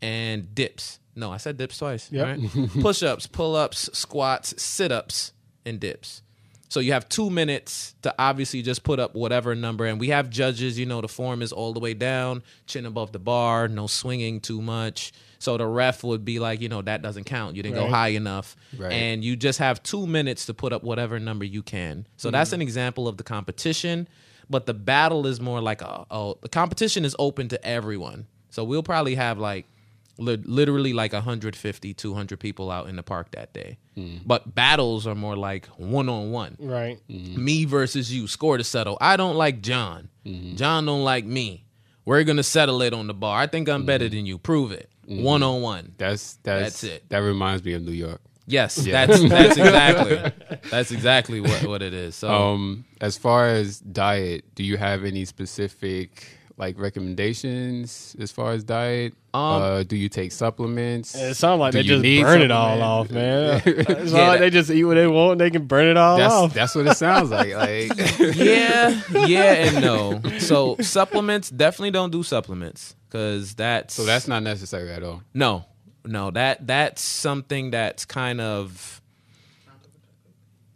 and 0.00 0.54
dips. 0.54 0.98
No, 1.14 1.32
I 1.32 1.36
said 1.36 1.56
dips 1.56 1.78
twice. 1.78 2.10
Yep. 2.10 2.26
Right? 2.26 2.70
push 2.80 3.02
ups, 3.02 3.26
pull 3.26 3.56
ups, 3.56 3.90
squats, 3.92 4.60
sit 4.62 4.92
ups, 4.92 5.32
and 5.64 5.78
dips. 5.80 6.22
So 6.68 6.80
you 6.80 6.92
have 6.92 7.08
two 7.08 7.30
minutes 7.30 7.94
to 8.02 8.14
obviously 8.18 8.62
just 8.62 8.84
put 8.84 9.00
up 9.00 9.14
whatever 9.14 9.54
number. 9.54 9.86
And 9.86 9.98
we 9.98 10.08
have 10.08 10.28
judges, 10.28 10.78
you 10.78 10.86
know, 10.86 11.00
the 11.00 11.08
form 11.08 11.40
is 11.40 11.50
all 11.50 11.72
the 11.72 11.80
way 11.80 11.94
down, 11.94 12.42
chin 12.66 12.84
above 12.84 13.12
the 13.12 13.18
bar, 13.18 13.68
no 13.68 13.86
swinging 13.86 14.40
too 14.40 14.60
much. 14.60 15.12
So 15.38 15.56
the 15.56 15.66
ref 15.66 16.04
would 16.04 16.24
be 16.24 16.38
like, 16.38 16.60
you 16.60 16.68
know, 16.68 16.82
that 16.82 17.00
doesn't 17.00 17.24
count. 17.24 17.56
You 17.56 17.62
didn't 17.62 17.76
go 17.76 17.88
high 17.88 18.08
enough. 18.08 18.56
Right. 18.76 18.92
And 18.92 19.24
you 19.24 19.36
just 19.36 19.60
have 19.60 19.82
two 19.82 20.06
minutes 20.06 20.46
to 20.46 20.54
put 20.54 20.72
up 20.72 20.82
whatever 20.82 21.18
number 21.18 21.44
you 21.44 21.62
can. 21.62 22.06
So 22.16 22.28
mm-hmm. 22.28 22.34
that's 22.34 22.52
an 22.52 22.60
example 22.60 23.08
of 23.08 23.16
the 23.16 23.24
competition. 23.24 24.08
But 24.50 24.66
the 24.66 24.74
battle 24.74 25.26
is 25.26 25.40
more 25.40 25.60
like 25.60 25.80
a, 25.80 26.06
a 26.10 26.34
the 26.40 26.48
competition 26.48 27.04
is 27.04 27.14
open 27.18 27.48
to 27.48 27.64
everyone. 27.64 28.26
So 28.50 28.64
we'll 28.64 28.82
probably 28.82 29.14
have 29.14 29.38
like 29.38 29.66
Li- 29.66 29.77
literally 30.18 30.92
like 30.92 31.12
150, 31.12 31.94
200 31.94 32.40
people 32.40 32.70
out 32.70 32.88
in 32.88 32.96
the 32.96 33.02
park 33.02 33.30
that 33.32 33.52
day. 33.52 33.78
But 34.26 34.54
battles 34.54 35.06
are 35.06 35.14
more 35.14 35.36
like 35.36 35.66
one 35.76 36.08
on 36.08 36.30
one. 36.30 36.56
Right. 36.60 37.00
Mm-hmm. 37.08 37.44
Me 37.44 37.64
versus 37.64 38.12
you, 38.12 38.26
score 38.26 38.58
to 38.58 38.64
settle. 38.64 38.98
I 39.00 39.16
don't 39.16 39.36
like 39.36 39.60
John. 39.60 40.08
Mm-hmm. 40.24 40.56
John 40.56 40.86
don't 40.86 41.04
like 41.04 41.24
me. 41.24 41.64
We're 42.04 42.24
gonna 42.24 42.42
settle 42.42 42.80
it 42.82 42.94
on 42.94 43.06
the 43.06 43.14
bar. 43.14 43.40
I 43.40 43.46
think 43.46 43.68
I'm 43.68 43.84
better 43.84 44.06
mm-hmm. 44.06 44.16
than 44.16 44.26
you. 44.26 44.38
Prove 44.38 44.72
it. 44.72 44.90
One 45.06 45.42
on 45.42 45.62
one. 45.62 45.94
That's 45.98 46.34
that's, 46.42 46.82
That's 46.82 46.84
it. 46.84 47.08
That 47.08 47.18
reminds 47.18 47.64
me 47.64 47.72
of 47.72 47.82
New 47.82 47.92
York. 47.92 48.20
Yes, 48.46 48.76
that's 48.76 49.22
that's 49.28 49.56
exactly 49.58 50.58
that's 50.70 50.90
exactly 50.90 51.40
what, 51.40 51.64
what 51.64 51.82
it 51.82 51.92
is. 51.92 52.14
So 52.16 52.30
Um, 52.30 52.86
as 53.00 53.18
far 53.18 53.48
as 53.48 53.78
diet, 53.80 54.54
do 54.54 54.64
you 54.64 54.78
have 54.78 55.04
any 55.04 55.26
specific 55.26 56.37
like 56.58 56.78
recommendations 56.78 58.14
as 58.20 58.30
far 58.32 58.50
as 58.52 58.64
diet? 58.64 59.14
Um, 59.32 59.40
uh, 59.62 59.82
do 59.84 59.96
you 59.96 60.08
take 60.08 60.32
supplements? 60.32 61.14
It 61.14 61.34
sounds 61.36 61.60
like 61.60 61.72
Do 61.72 61.78
they 61.78 61.84
just 61.88 62.02
need 62.02 62.22
burn 62.24 62.42
it 62.42 62.50
all 62.50 62.82
off, 62.82 63.10
man. 63.10 63.62
It's 63.66 64.12
Yeah, 64.12 64.28
like 64.28 64.38
that- 64.38 64.40
they 64.40 64.50
just 64.50 64.68
eat 64.70 64.84
what 64.84 64.94
they 64.94 65.06
want 65.06 65.32
and 65.32 65.40
they 65.40 65.50
can 65.50 65.66
burn 65.66 65.86
it 65.86 65.96
all 65.96 66.18
That's 66.18 66.34
off. 66.34 66.52
that's 66.54 66.74
what 66.74 66.86
it 66.88 66.96
sounds 66.96 67.30
like. 67.30 67.54
Like 67.54 67.96
yeah, 68.36 69.00
yeah, 69.26 69.52
and 69.68 69.80
no. 69.82 70.20
So 70.40 70.76
supplements 70.80 71.48
definitely 71.50 71.92
don't 71.92 72.10
do 72.10 72.22
supplements 72.24 72.96
because 73.08 73.54
that's 73.54 73.94
so 73.94 74.04
that's 74.04 74.26
not 74.28 74.42
necessary 74.42 74.90
at 74.92 75.02
all. 75.02 75.22
no, 75.32 75.64
no. 76.04 76.30
That 76.32 76.66
that's 76.66 77.02
something 77.02 77.70
that's 77.70 78.04
kind 78.04 78.40
of 78.40 79.00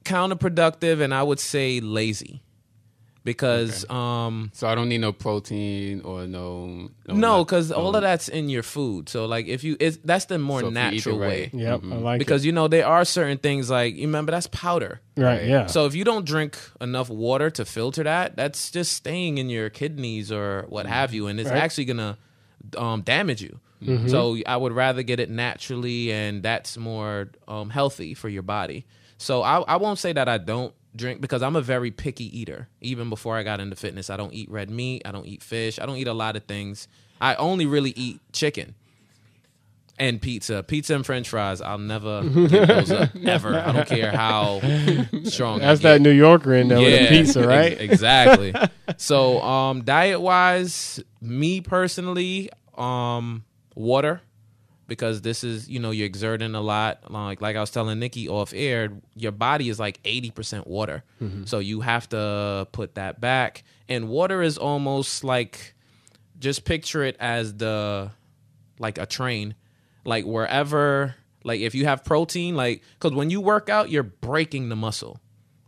counterproductive, 0.05 1.01
and 1.01 1.15
I 1.15 1.23
would 1.23 1.39
say 1.41 1.81
lazy 1.81 2.42
because 3.25 3.88
um 3.91 4.50
So 4.52 4.67
I 4.69 4.75
don't 4.75 4.88
need 4.88 4.99
no 5.00 5.12
protein 5.12 6.00
or 6.02 6.26
no 6.26 6.91
no, 7.07 7.14
nut- 7.38 7.47
because 7.47 7.71
all 7.73 7.88
um, 7.88 7.95
of 7.97 8.02
that's 8.02 8.29
in 8.29 8.49
your 8.49 8.62
food. 8.62 9.09
So 9.09 9.26
like 9.26 9.47
if 9.47 9.62
you, 9.64 9.76
it's 9.79 9.99
that's 10.05 10.25
the 10.26 10.38
more 10.38 10.61
So 10.61 10.69
if 10.69 10.73
you 10.75 10.81
eat 10.81 10.83
it 10.83 10.95
natural 10.95 11.19
way. 11.19 11.41
right. 11.43 11.55
yep, 11.55 11.81
I 11.85 11.95
like 11.97 12.19
Because 12.19 12.45
you 12.45 12.52
know 12.52 12.69
there 12.69 12.87
are 12.87 13.05
certain 13.05 13.38
things 13.38 13.71
like 13.71 13.95
you 13.95 14.07
remember 14.07 14.33
that's 14.33 14.47
powder. 14.49 15.00
it. 15.17 15.23
Right, 15.23 15.45
yeah. 15.47 15.67
So 15.67 15.87
if 15.87 15.95
you 15.95 16.05
don't 16.05 16.25
drink 16.25 16.59
enough 16.81 17.11
water 17.11 17.50
to 17.50 17.64
filter 17.64 18.02
that, 18.05 18.37
that's 18.37 18.71
just 18.71 18.93
staying 18.93 19.38
in 19.38 19.50
your 19.50 19.71
kidneys 19.71 20.31
or 20.33 20.64
what 20.69 20.87
have 20.87 21.12
you, 21.14 21.26
and 21.29 21.38
it's 21.41 21.50
Right. 21.50 21.59
actually 21.62 21.85
gonna 21.87 22.19
um, 22.76 23.02
damage 23.02 23.43
you. 23.43 23.59
So 24.07 24.37
I 24.47 24.57
would 24.57 24.73
rather 24.73 25.02
get 25.02 25.19
it 25.19 25.29
naturally, 25.29 26.12
and 26.12 26.41
that's 26.41 26.76
more 26.76 27.31
um, 27.49 27.69
healthy 27.71 28.14
for 28.14 28.29
your 28.29 28.43
body. 28.45 28.85
So 29.19 29.43
I, 29.43 29.59
I 29.62 29.76
won't 29.76 29.99
say 29.99 30.12
that 30.12 30.29
I 30.29 30.38
don't 30.38 30.73
drink 30.95 31.21
because 31.21 31.43
I'm 31.43 31.57
a 31.57 31.61
very 31.63 31.91
picky 31.91 32.39
eater. 32.39 32.69
Even 32.81 33.09
before 33.09 33.37
I 33.37 33.43
got 33.43 33.61
into 33.61 33.77
fitness, 33.77 34.11
I 34.11 34.17
don't 34.17 34.33
eat 34.33 34.51
red 34.51 34.71
meat. 34.71 35.03
I 35.05 35.13
don't 35.13 35.27
eat 35.27 35.43
fish. 35.43 35.79
I 35.79 35.87
don't 35.87 35.97
eat 35.97 36.09
a 36.09 36.13
lot 36.13 36.37
of 36.37 36.45
things. 36.45 36.89
I 37.21 37.35
only 37.37 37.67
really 37.67 37.93
eat 37.97 38.21
chicken 38.33 38.75
and 39.99 40.21
pizza. 40.21 40.63
Pizza 40.63 40.95
and 40.95 41.07
French 41.07 41.29
fries. 41.29 41.61
I'll 41.61 41.79
never 41.79 42.23
give 42.23 42.51
those 42.67 42.91
up 42.91 43.11
ever. 43.25 43.59
I 43.59 43.73
don't 43.73 43.87
care 43.89 44.11
how 44.11 44.61
strong. 45.25 45.63
I 45.63 45.67
That's 45.67 45.81
get. 45.81 45.93
that 45.95 46.01
New 46.01 46.11
Yorker 46.11 46.55
in 46.55 46.69
there 46.69 46.79
with 46.79 47.09
the 47.11 47.17
pizza, 47.17 47.41
ex- 47.41 47.47
right? 47.47 47.81
exactly. 47.81 48.55
so, 48.97 49.41
um, 49.43 49.85
diet 49.85 50.21
wise, 50.21 51.01
me 51.21 51.61
personally, 51.61 52.51
um, 52.77 53.45
water, 53.77 54.23
because 54.93 55.23
this 55.23 55.43
is 55.43 55.69
you 55.69 55.81
know 55.81 55.91
you're 55.91 56.07
exerting 56.07 56.55
a 56.55 56.61
lot. 56.61 57.11
Like 57.11 57.41
like 57.41 57.57
I 57.57 57.61
was 57.61 57.71
telling 57.71 57.99
Nikki 57.99 58.29
off 58.29 58.53
air, 58.55 58.91
your 59.17 59.33
body 59.33 59.71
is 59.71 59.81
like 59.81 59.99
eighty 60.05 60.31
percent 60.31 60.67
water, 60.67 61.03
mm-hmm. 61.21 61.45
so 61.45 61.59
you 61.59 61.81
have 61.81 62.09
to 62.11 62.69
put 62.73 62.97
that 62.97 63.21
back. 63.21 63.64
And 63.88 64.09
water 64.09 64.43
is 64.43 64.59
almost 64.59 65.25
like, 65.25 65.75
just 66.38 66.64
picture 66.64 67.03
it 67.03 67.16
as 67.19 67.55
the, 67.55 68.11
like 68.79 68.99
a 68.99 69.07
train, 69.07 69.55
like 70.05 70.25
wherever. 70.25 71.14
Like 71.45 71.61
if 71.61 71.75
you 71.75 71.87
have 71.87 72.05
protein, 72.05 72.55
like 72.55 72.83
because 72.95 73.16
when 73.16 73.31
you 73.31 73.40
work 73.40 73.69
out, 73.69 73.90
you're 73.90 74.03
breaking 74.03 74.69
the 74.69 74.77
muscle 74.77 75.21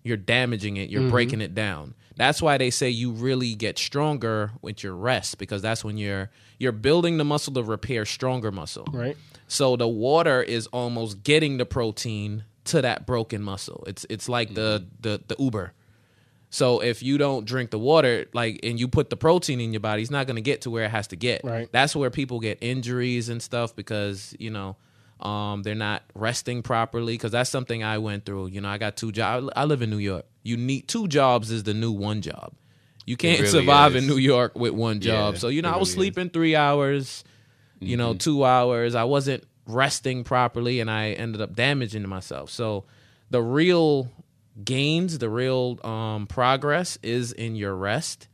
you're 0.05 0.17
damaging 0.17 0.77
it, 0.77 0.91
you're 0.91 1.01
mm-hmm. 1.01 1.11
breaking 1.11 1.41
it 1.41 1.55
down. 1.55 1.95
That's 2.17 2.41
why 2.41 2.59
they 2.59 2.71
say 2.71 2.91
you 2.91 3.11
really 3.11 3.57
get 3.57 3.77
stronger 3.77 4.53
with 4.63 4.85
your 4.85 4.95
rest 4.95 5.39
because 5.39 5.63
that's 5.63 5.83
when 5.83 5.99
you're 5.99 6.31
you're 6.61 6.71
building 6.71 7.17
the 7.17 7.25
muscle 7.25 7.53
to 7.55 7.63
repair 7.65 8.05
stronger 8.05 8.53
muscle. 8.53 8.87
Right. 8.93 9.17
So 9.49 9.75
the 9.75 9.89
water 9.89 10.41
is 10.41 10.69
almost 10.69 11.25
getting 11.25 11.57
the 11.57 11.67
protein 11.67 12.45
to 12.67 12.83
that 12.83 13.07
broken 13.07 13.43
muscle. 13.43 13.83
It's 13.89 14.07
it's 14.09 14.29
like 14.29 14.55
the 14.55 14.81
mm-hmm. 14.81 14.89
the 15.01 15.23
the 15.27 15.37
Uber. 15.43 15.73
So 16.51 16.79
if 16.79 17.03
you 17.03 17.19
don't 17.19 17.45
drink 17.45 17.73
the 17.73 17.81
water, 17.81 18.27
like, 18.33 18.61
and 18.63 18.79
you 18.79 18.87
put 18.87 19.11
the 19.11 19.17
protein 19.17 19.61
in 19.61 19.73
your 19.73 19.81
body, 19.81 20.03
it's 20.03 20.11
not 20.13 20.29
going 20.29 20.37
to 20.37 20.43
get 20.43 20.61
to 20.61 20.71
where 20.71 20.85
it 20.85 20.93
has 20.93 21.09
to 21.09 21.17
get. 21.17 21.41
Right. 21.43 21.69
That's 21.73 21.97
where 21.97 22.11
people 22.11 22.39
get 22.39 22.59
injuries 22.61 23.29
and 23.29 23.43
stuff 23.43 23.75
because 23.75 24.37
you 24.39 24.51
know 24.51 24.77
um, 25.21 25.63
they're 25.63 25.75
not 25.75 26.03
resting 26.15 26.63
properly. 26.63 27.15
Because 27.15 27.33
that's 27.33 27.51
something 27.51 27.83
I 27.83 27.99
went 27.99 28.25
through. 28.25 28.49
You 28.49 28.61
know, 28.61 28.69
I 28.69 28.79
got 28.79 28.97
two 28.97 29.13
jobs. 29.13 29.49
I 29.57 29.65
live 29.65 29.83
in 29.83 29.91
New 29.91 29.99
York. 29.99 30.27
You 30.43 30.57
need 30.57 30.89
two 30.89 31.09
jobs 31.09 31.51
is 31.51 31.63
the 31.63 31.75
new 31.75 31.93
one 31.93 32.21
job. 32.21 32.53
You 33.07 33.17
can't 33.17 33.39
really 33.39 33.51
survive 33.51 33.97
is. 33.97 34.03
in 34.03 34.09
New 34.09 34.17
York 34.17 34.59
with 34.59 34.73
one 34.73 35.01
job. 35.01 35.35
Yeah, 35.35 35.41
so 35.41 35.49
you 35.49 35.63
know, 35.63 35.71
it 35.71 35.75
I 35.75 35.77
was 35.79 35.95
really 35.97 36.09
is. 36.09 36.15
sleeping 36.15 36.31
three 36.31 36.57
hours. 36.57 37.25
You 37.81 37.99
know, 37.99 38.15
two 38.15 38.47
hours. 38.47 38.95
I 38.95 39.05
wasn't 39.05 39.45
resting 39.67 40.25
properly, 40.25 40.81
and 40.81 40.91
I 40.91 41.11
ended 41.11 41.43
up 41.43 41.55
damaging 41.55 42.09
myself. 42.09 42.49
So 42.49 42.85
the 43.29 43.43
real 43.43 44.11
gains, 44.63 45.19
the 45.19 45.29
real 45.29 45.79
um, 45.85 46.27
progress 46.27 46.99
is 47.03 47.33
in 47.33 47.57
your 47.57 47.75
rest. 47.75 48.29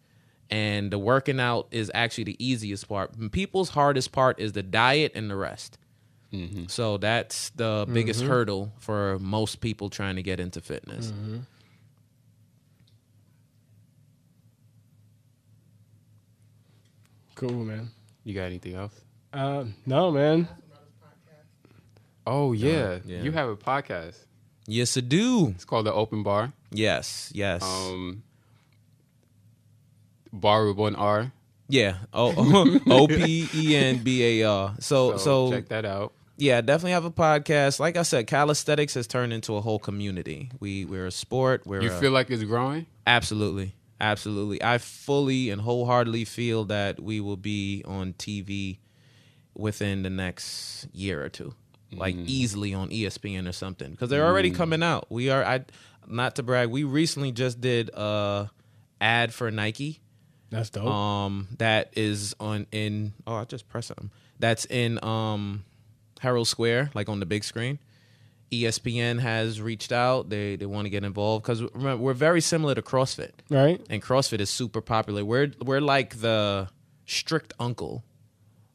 And 0.50 0.90
the 0.90 0.98
working 0.98 1.38
out 1.38 1.68
is 1.70 1.90
actually 1.94 2.24
the 2.24 2.44
easiest 2.44 2.88
part. 2.88 3.12
People's 3.30 3.70
hardest 3.70 4.10
part 4.10 4.40
is 4.40 4.52
the 4.52 4.64
diet 4.64 5.12
and 5.14 5.30
the 5.30 5.36
rest. 5.36 5.78
So 6.68 6.96
that's 6.96 7.50
the 7.50 7.86
biggest 7.92 8.22
hurdle 8.22 8.72
for 8.78 9.18
most 9.18 9.60
people 9.60 9.90
trying 9.90 10.16
to 10.16 10.22
get 10.22 10.38
into 10.40 10.60
fitness. 10.60 11.12
Cool, 17.34 17.64
man. 17.64 17.90
You 18.24 18.34
got 18.34 18.44
anything 18.44 18.74
else? 18.74 18.92
Uh, 19.32 19.64
no, 19.86 20.10
man. 20.10 20.48
Oh 22.26 22.52
yeah. 22.52 22.98
yeah. 23.04 23.22
you 23.22 23.32
have 23.32 23.48
a 23.48 23.56
podcast. 23.56 24.16
Yes, 24.66 24.96
I 24.96 25.00
do. 25.00 25.48
It's 25.48 25.64
called 25.64 25.86
the 25.86 25.92
Open 25.92 26.22
Bar. 26.22 26.52
Yes, 26.70 27.30
yes. 27.34 27.62
Um, 27.62 28.22
bar 30.32 30.66
with 30.66 30.76
one 30.76 30.94
R. 30.94 31.32
yeah. 31.68 31.96
O 32.12 32.78
O 32.90 33.06
P 33.08 33.48
E 33.54 33.74
N 33.76 33.98
B 33.98 34.42
A 34.42 34.48
R. 34.48 34.74
So 34.78 35.12
So, 35.12 35.16
so 35.16 35.50
check 35.50 35.68
that 35.70 35.84
out. 35.84 36.12
Yeah, 36.40 36.60
definitely 36.60 36.92
have 36.92 37.04
a 37.04 37.10
podcast. 37.10 37.78
Like 37.78 37.96
I 37.96 38.02
said, 38.02 38.26
calisthenics 38.26 38.94
has 38.94 39.06
turned 39.06 39.32
into 39.32 39.54
a 39.56 39.60
whole 39.60 39.78
community. 39.78 40.50
We 40.58 40.84
we're 40.84 41.06
a 41.06 41.10
sport. 41.12 41.66
We're 41.66 41.82
You 41.82 41.92
a- 41.92 42.00
feel 42.00 42.10
like 42.12 42.30
it's 42.30 42.42
growing? 42.42 42.86
Absolutely. 43.06 43.74
Absolutely. 44.00 44.62
I 44.62 44.78
fully 44.78 45.50
and 45.50 45.60
wholeheartedly 45.60 46.24
feel 46.24 46.64
that 46.66 46.98
we 47.00 47.20
will 47.20 47.36
be 47.36 47.84
on 47.86 48.14
TV 48.14 48.78
within 49.54 50.02
the 50.02 50.08
next 50.10 50.86
year 50.92 51.22
or 51.22 51.28
two. 51.28 51.54
Like 51.92 52.14
easily 52.14 52.72
on 52.72 52.88
ESPN 52.90 53.48
or 53.48 53.52
something. 53.52 53.90
Because 53.90 54.08
they're 54.10 54.24
already 54.24 54.52
coming 54.52 54.82
out. 54.82 55.10
We 55.10 55.28
are 55.30 55.44
I 55.44 55.64
not 56.06 56.36
to 56.36 56.42
brag, 56.44 56.68
we 56.70 56.84
recently 56.84 57.32
just 57.32 57.60
did 57.60 57.90
a 57.92 58.48
ad 59.00 59.34
for 59.34 59.50
Nike. 59.50 60.00
That's 60.50 60.70
dope. 60.70 60.86
Um 60.86 61.48
that 61.58 61.92
is 61.96 62.34
on 62.40 62.66
in 62.72 63.12
oh 63.26 63.34
I 63.34 63.44
just 63.44 63.68
pressed 63.68 63.88
something. 63.88 64.10
That's 64.38 64.64
in 64.66 65.02
um 65.04 65.64
Herald 66.20 66.48
Square, 66.48 66.90
like 66.94 67.08
on 67.08 67.20
the 67.20 67.26
big 67.26 67.44
screen. 67.44 67.78
ESPN 68.52 69.20
has 69.20 69.60
reached 69.60 69.92
out. 69.92 70.28
They 70.28 70.56
they 70.56 70.66
want 70.66 70.86
to 70.86 70.90
get 70.90 71.04
involved 71.04 71.44
because 71.44 71.62
remember 71.62 72.02
we're 72.02 72.14
very 72.14 72.40
similar 72.40 72.74
to 72.74 72.82
CrossFit, 72.82 73.30
right. 73.48 73.80
and 73.88 74.02
CrossFit 74.02 74.40
is 74.40 74.50
super 74.50 74.80
popular. 74.80 75.24
We're 75.24 75.52
we're 75.64 75.80
like 75.80 76.16
the 76.20 76.68
strict 77.06 77.52
uncle, 77.60 78.02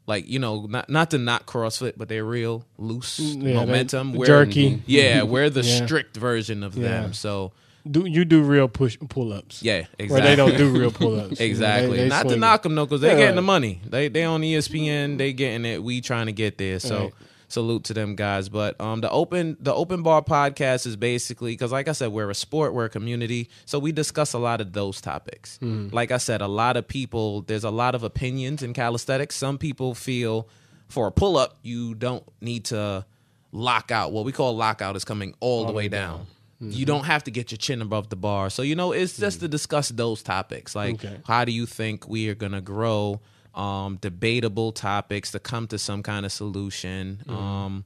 like 0.08 0.30
you 0.30 0.40
know, 0.40 0.66
not 0.68 0.90
not 0.90 1.12
to 1.12 1.18
not 1.18 1.46
CrossFit, 1.46 1.94
but 1.98 2.08
they're 2.08 2.24
real 2.24 2.64
loose 2.78 3.20
Mm, 3.20 3.44
Yeah, 3.44 3.54
momentum. 3.56 4.14
We're, 4.14 4.26
jerky. 4.26 4.82
Yeah, 4.86 5.24
we're 5.34 5.50
the 5.50 5.62
Yeah. 5.62 5.86
strict 5.86 6.16
version 6.16 6.64
of 6.64 6.78
Yeah. 6.78 7.02
them. 7.02 7.14
So 7.14 7.52
Do 7.90 8.06
you 8.06 8.24
do 8.24 8.44
real 8.44 8.70
push 8.70 8.98
pull 9.10 9.34
ups? 9.34 9.62
yeah, 9.62 9.88
exactly. 10.00 10.08
Where 10.10 10.22
they 10.22 10.36
don't 10.38 10.56
do 10.58 10.70
real 10.72 10.92
pull 10.92 11.20
ups. 11.20 11.42
Exactly. 11.42 12.08
Not 12.16 12.30
to 12.30 12.38
knock 12.38 12.64
them 12.64 12.76
though, 12.76 12.86
because 12.86 13.02
they 13.02 13.10
Yeah, 13.10 13.16
getting 13.16 13.28
right. 13.32 13.36
the 13.36 13.42
money. 13.42 13.82
They 13.86 14.08
they 14.08 14.24
on 14.24 14.40
ESPN. 14.42 15.18
They 15.18 15.34
getting 15.34 15.66
it. 15.66 15.84
We 15.84 16.00
trying 16.00 16.28
to 16.28 16.32
get 16.32 16.58
there. 16.58 16.80
So 16.80 16.98
Right. 17.02 17.14
Salute 17.48 17.84
to 17.86 17.94
them 17.94 18.16
guys. 18.16 18.50
But 18.50 18.80
um, 18.80 19.02
the 19.02 19.10
open 19.10 19.58
the 19.60 19.74
open 19.74 20.04
bar 20.04 20.22
podcast 20.22 20.86
is 20.86 20.96
basically 20.96 21.54
because, 21.54 21.72
like 21.72 21.88
I 21.88 21.92
said, 21.94 22.12
we're 22.12 22.30
a 22.30 22.36
sport, 22.36 22.74
we're 22.74 22.86
a 22.86 22.90
community, 22.90 23.50
so 23.66 23.80
we 23.80 23.92
discuss 23.92 24.34
a 24.34 24.40
lot 24.40 24.62
of 24.62 24.74
those 24.74 25.02
topics. 25.02 25.58
Hmm. 25.58 25.90
Like 25.92 26.12
I 26.12 26.18
said, 26.18 26.42
a 26.42 26.48
lot 26.48 26.78
of 26.78 26.88
people. 26.88 27.42
There's 27.42 27.64
a 27.64 27.72
lot 27.72 27.96
of 27.96 28.04
opinions 28.04 28.64
in 28.64 28.74
calisthenics. 28.74 29.36
Some 29.36 29.58
people 29.58 29.96
feel 29.96 30.48
for 30.88 31.08
a 31.08 31.12
pull 31.12 31.38
up, 31.38 31.58
you 31.64 31.96
don't 31.96 32.24
need 32.42 32.66
to 32.66 33.06
lock 33.52 33.92
out. 33.92 34.12
What 34.12 34.26
we 34.26 34.32
call 34.32 34.56
lockout 34.56 34.96
is 34.96 35.04
coming 35.04 35.34
all, 35.40 35.66
the 35.66 35.72
way 35.74 35.88
down. 35.88 36.28
Mm-hmm. 36.62 36.72
You 36.72 36.86
don't 36.86 37.06
have 37.06 37.24
to 37.26 37.32
get 37.32 37.52
your 37.52 37.58
chin 37.58 37.82
above 37.82 38.10
the 38.10 38.16
bar. 38.16 38.50
So 38.50 38.62
you 38.62 38.76
know, 38.76 38.92
it's 38.92 39.18
just 39.18 39.40
to 39.42 39.48
discuss 39.48 39.90
those 39.90 40.22
topics. 40.24 40.76
Like, 40.76 40.96
Okay. 40.96 41.18
how 41.26 41.44
do 41.46 41.52
you 41.52 41.66
think 41.66 42.08
we 42.08 42.30
are 42.30 42.36
gonna 42.36 42.62
grow 42.62 43.20
um, 43.56 43.98
debatable 43.98 44.72
topics 44.72 45.32
to 45.32 45.40
come 45.40 45.68
to 45.68 45.78
some 45.78 46.04
kind 46.04 46.26
of 46.26 46.32
solution. 46.32 47.24
Um, 47.28 47.86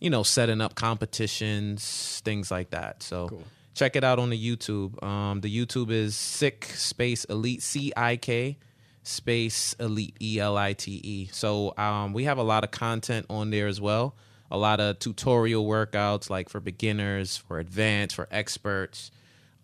you 0.00 0.10
know, 0.10 0.22
setting 0.22 0.60
up 0.60 0.74
competitions, 0.74 2.20
things 2.24 2.50
like 2.50 2.70
that. 2.70 3.02
So 3.02 3.40
check 3.74 3.96
it 3.96 4.04
out 4.04 4.18
on 4.18 4.30
the 4.30 4.38
YouTube. 4.38 5.02
Um, 5.02 5.40
the 5.40 5.54
YouTube 5.54 5.90
is 5.90 6.14
Sick 6.16 6.64
Space 6.64 7.24
Elite 7.24 7.62
C 7.62 7.92
I 7.96 8.16
K 8.16 8.58
Space 9.02 9.74
Elite 9.78 10.16
E 10.20 10.38
L 10.38 10.56
I 10.56 10.74
T 10.74 11.00
E. 11.02 11.28
So 11.32 11.72
um, 11.78 12.12
we 12.12 12.24
have 12.24 12.38
a 12.38 12.42
lot 12.42 12.64
of 12.64 12.70
content 12.72 13.26
on 13.30 13.50
there 13.50 13.68
as 13.68 13.80
well. 13.80 14.14
A 14.50 14.58
lot 14.58 14.80
of 14.80 14.98
tutorial 14.98 15.64
workouts, 15.64 16.28
like 16.28 16.48
for 16.48 16.60
beginners, 16.60 17.36
for 17.36 17.58
advanced, 17.58 18.14
for 18.16 18.28
experts. 18.30 19.10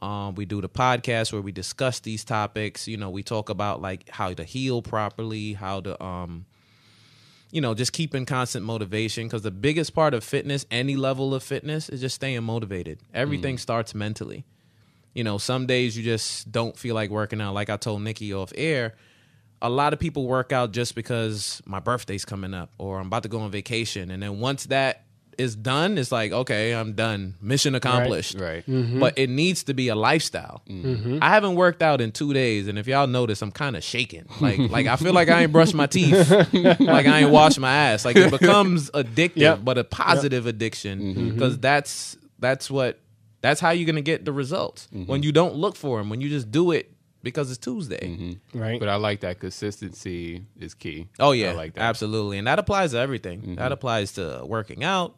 Um, 0.03 0.35
we 0.35 0.45
do 0.45 0.61
the 0.61 0.69
podcast 0.69 1.33
where 1.33 1.41
we 1.41 1.53
discuss 1.53 2.01
these 2.01 2.25
topics. 2.25 2.89
You 2.89 2.97
know, 2.97 3.09
we 3.09 3.23
talk 3.23 3.49
about 3.49 3.81
like 3.81 4.09
how 4.11 4.35
to 4.35 4.45
heal 4.45 4.83
properly, 4.83 5.53
how 5.55 5.81
to 5.81 6.03
um, 6.05 6.45
you 7.53 7.61
know, 7.61 7.75
just 7.75 7.93
keeping 7.93 8.27
constant 8.27 8.65
motivation 8.65 9.29
because 9.29 9.43
the 9.43 9.51
biggest 9.51 9.95
part 9.95 10.15
of 10.15 10.25
fitness, 10.25 10.67
any 10.71 10.97
level 10.97 11.35
of 11.35 11.43
fitness, 11.43 11.89
is 11.89 12.01
just 12.01 12.17
staying 12.17 12.43
motivated. 12.43 12.99
Everything 13.15 13.59
starts 13.59 13.95
mentally. 13.95 14.45
You 15.15 15.23
know, 15.23 15.37
some 15.37 15.67
days 15.67 15.97
you 15.97 16.03
just 16.03 16.51
don't 16.51 16.77
feel 16.77 16.95
like 16.95 17.11
working 17.11 17.41
out. 17.43 17.53
Like 17.53 17.69
I 17.69 17.77
told 17.77 18.01
Nikki 18.01 18.33
off 18.33 18.53
air, 18.57 18.95
a 19.61 19.69
lot 19.69 19.93
of 19.93 20.01
people 20.01 20.27
work 20.27 20.51
out 20.51 20.73
just 20.73 20.95
because 20.95 21.63
my 21.67 21.79
birthday's 21.79 22.25
coming 22.25 22.55
up 22.55 22.73
or 22.79 22.99
I'm 22.99 23.07
about 23.07 23.23
to 23.25 23.29
go 23.29 23.41
on 23.41 23.51
vacation. 23.51 24.11
And 24.11 24.23
then 24.23 24.41
once 24.41 24.65
that 24.67 25.05
is 25.39 25.57
done, 25.57 25.99
it's 25.99 26.13
like, 26.13 26.33
okay, 26.33 26.73
I'm 26.73 26.93
done. 26.95 27.37
Mission 27.41 27.75
accomplished. 27.75 28.39
Right. 28.39 28.67
Mm-hmm. 28.67 29.01
But 29.01 29.19
it 29.19 29.31
needs 29.31 29.65
to 29.65 29.75
be 29.75 29.89
a 29.89 29.95
lifestyle. 29.95 30.63
Mm-hmm. 30.69 31.19
I 31.23 31.31
haven't 31.31 31.55
worked 31.55 31.83
out 31.83 32.01
in 32.01 32.13
two 32.13 32.33
days, 32.33 32.69
and 32.69 32.79
if 32.79 32.87
y'all 32.87 33.07
notice, 33.07 33.43
I'm 33.43 33.53
kind 33.53 33.77
of 33.77 33.85
shaking. 33.85 34.27
Like, 34.41 34.59
like 34.71 34.87
I 34.87 34.97
feel 34.97 35.13
like 35.13 35.29
I 35.29 35.43
ain't 35.43 35.53
brushed 35.53 35.75
my 35.75 35.87
teeth, 35.87 36.31
like 36.53 37.07
I 37.07 37.21
ain't 37.21 37.31
washed 37.31 37.59
my 37.59 37.73
ass. 37.73 38.05
Like 38.05 38.17
it 38.17 38.31
becomes 38.31 38.91
addictive, 38.91 39.37
Yep. 39.37 39.61
but 39.65 39.79
a 39.79 39.85
positive 39.85 40.47
addiction 40.47 41.01
mm-hmm. 41.01 41.31
because 41.31 41.59
that's 41.59 42.17
that's 42.39 42.71
what 42.71 43.01
that's 43.41 43.61
how 43.61 43.71
you're 43.71 43.87
gonna 43.87 44.01
get 44.03 44.25
the 44.25 44.33
results 44.33 44.89
when 44.93 45.23
you 45.23 45.33
don't 45.33 45.55
look 45.55 45.77
for 45.77 45.99
them. 45.99 46.11
When 46.11 46.21
you 46.21 46.29
just 46.29 46.51
do 46.51 46.71
it 46.71 46.93
because 47.23 47.51
it's 47.51 47.59
Tuesday. 47.59 48.37
Right. 48.55 48.79
But 48.81 48.89
I 48.89 48.97
like 48.97 49.21
that 49.21 49.41
consistency 49.41 50.45
is 50.59 50.75
key. 50.75 51.09
Oh 51.19 51.33
yeah, 51.33 51.51
I 51.51 51.55
like 51.55 51.75
that. 51.75 51.83
absolutely, 51.83 52.39
and 52.39 52.47
that 52.47 52.59
applies 52.59 52.93
to 52.93 52.99
everything. 52.99 53.57
That 53.57 53.73
applies 53.73 54.13
to 54.13 54.43
working 54.45 54.85
out, 54.85 55.17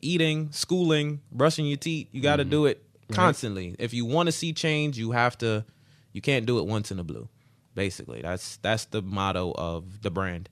eating, 0.00 0.50
schooling, 0.52 1.20
brushing 1.30 1.66
your 1.66 1.76
teeth. 1.76 2.08
You 2.12 2.20
got 2.20 2.36
to 2.36 2.44
do 2.44 2.66
it 2.66 2.82
constantly. 3.12 3.76
If 3.78 3.92
you 3.94 4.04
want 4.04 4.26
to 4.26 4.32
see 4.32 4.52
change, 4.52 4.98
you 4.98 5.12
have 5.12 5.36
to. 5.38 5.64
You 6.12 6.20
can't 6.20 6.44
do 6.46 6.58
it 6.58 6.66
once 6.66 6.90
in 6.90 6.98
a 6.98 7.04
blue. 7.04 7.28
Basically, 7.74 8.20
that's 8.20 8.56
that's 8.58 8.86
the 8.86 9.00
motto 9.02 9.52
of 9.56 10.02
the 10.02 10.10
brand. 10.10 10.48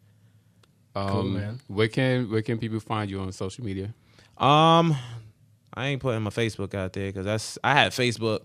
Um, 0.95 1.35
man. 1.35 1.61
Where 1.67 1.89
can 1.89 2.31
where 2.31 2.43
can 2.43 2.59
people 2.59 2.81
find 2.81 3.11
you 3.11 3.21
on 3.21 3.31
social 3.33 3.65
media? 3.65 3.95
Um, 4.37 4.97
I 5.75 5.89
ain't 5.89 6.01
putting 6.01 6.23
my 6.23 6.31
Facebook 6.31 6.75
out 6.75 6.93
there 6.93 7.07
because 7.07 7.25
that's 7.25 7.59
I 7.63 7.75
had 7.75 7.93
Facebook 7.93 8.43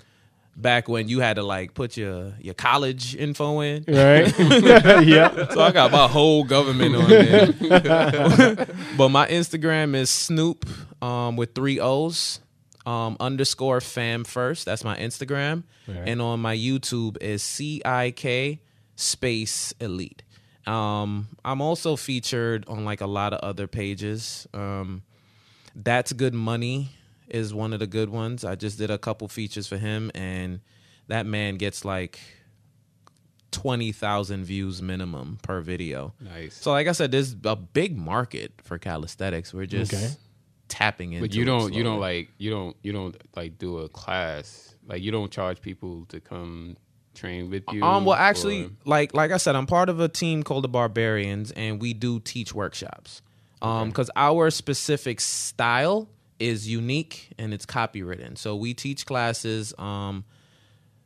back 0.55 0.87
when 0.87 1.07
you 1.09 1.19
had 1.19 1.35
to 1.37 1.43
like 1.43 1.73
put 1.73 1.97
your 1.97 2.33
your 2.39 2.53
college 2.53 3.15
info 3.15 3.61
in. 3.61 3.83
right. 3.87 4.33
yep. 5.05 5.51
So 5.51 5.61
I 5.61 5.71
got 5.71 5.91
my 5.91 6.07
whole 6.07 6.43
government 6.43 6.95
on 6.95 7.09
there. 7.09 7.47
but 8.97 9.09
my 9.09 9.27
Instagram 9.27 9.95
is 9.95 10.09
Snoop 10.09 10.65
um, 11.01 11.35
with 11.35 11.55
three 11.55 11.79
O's 11.79 12.39
um, 12.85 13.17
underscore 13.19 13.81
fam 13.81 14.23
first. 14.23 14.65
That's 14.65 14.83
my 14.83 14.97
Instagram. 14.97 15.63
Right. 15.87 16.07
And 16.07 16.21
on 16.21 16.39
my 16.39 16.55
YouTube 16.55 17.17
is 17.21 17.43
C 17.43 17.81
I 17.83 18.11
K 18.11 18.61
space 18.95 19.73
elite. 19.79 20.23
Um, 20.65 21.27
I'm 21.43 21.61
also 21.61 21.95
featured 21.95 22.65
on 22.67 22.85
like 22.85 23.01
a 23.01 23.07
lot 23.07 23.33
of 23.33 23.39
other 23.41 23.67
pages. 23.67 24.47
Um, 24.53 25.03
That's 25.75 26.13
Good 26.13 26.33
Money 26.33 26.91
is 27.29 27.53
one 27.53 27.73
of 27.73 27.79
the 27.79 27.87
good 27.87 28.09
ones. 28.09 28.43
I 28.45 28.55
just 28.55 28.77
did 28.77 28.91
a 28.91 28.97
couple 28.97 29.27
features 29.27 29.67
for 29.67 29.77
him, 29.77 30.11
and 30.15 30.59
that 31.07 31.25
man 31.25 31.55
gets 31.57 31.83
like 31.85 32.19
twenty 33.51 33.91
thousand 33.91 34.45
views 34.45 34.81
minimum 34.81 35.37
per 35.41 35.61
video. 35.61 36.13
Nice. 36.19 36.55
So, 36.55 36.71
like 36.71 36.87
I 36.87 36.91
said, 36.91 37.11
there's 37.11 37.35
a 37.43 37.55
big 37.55 37.97
market 37.97 38.53
for 38.63 38.77
calisthenics. 38.77 39.53
We're 39.53 39.65
just 39.67 39.93
Okay. 39.93 40.09
tapping 40.69 41.13
into. 41.13 41.27
but 41.27 41.35
you 41.35 41.45
don't 41.45 41.73
you 41.73 41.83
don't 41.83 41.99
like 41.99 42.29
you 42.37 42.49
don't 42.49 42.75
you 42.81 42.91
don't 42.91 43.15
like 43.35 43.57
do 43.59 43.79
a 43.79 43.89
class 43.89 44.75
like 44.87 45.01
you 45.01 45.11
don't 45.11 45.31
charge 45.31 45.61
people 45.61 46.05
to 46.07 46.19
come 46.19 46.75
train 47.13 47.49
with 47.49 47.63
you. 47.71 47.83
Um. 47.83 48.05
Well, 48.05 48.17
actually, 48.17 48.65
or- 48.65 48.71
like 48.85 49.13
like 49.13 49.31
I 49.31 49.37
said, 49.37 49.55
I'm 49.55 49.67
part 49.67 49.89
of 49.89 49.99
a 49.99 50.09
team 50.09 50.41
called 50.43 50.63
the 50.63 50.69
Barbarians, 50.69 51.51
and 51.51 51.79
we 51.81 51.93
do 51.93 52.19
teach 52.19 52.53
workshops. 52.53 53.21
Um, 53.61 53.89
because 53.89 54.09
our 54.17 54.49
specific 54.49 55.21
style 55.21 56.09
is 56.39 56.67
unique 56.67 57.33
and 57.37 57.53
it's 57.53 57.65
copywritten. 57.65 58.37
So 58.37 58.55
we 58.55 58.73
teach 58.73 59.05
classes. 59.05 59.73
Um, 59.77 60.25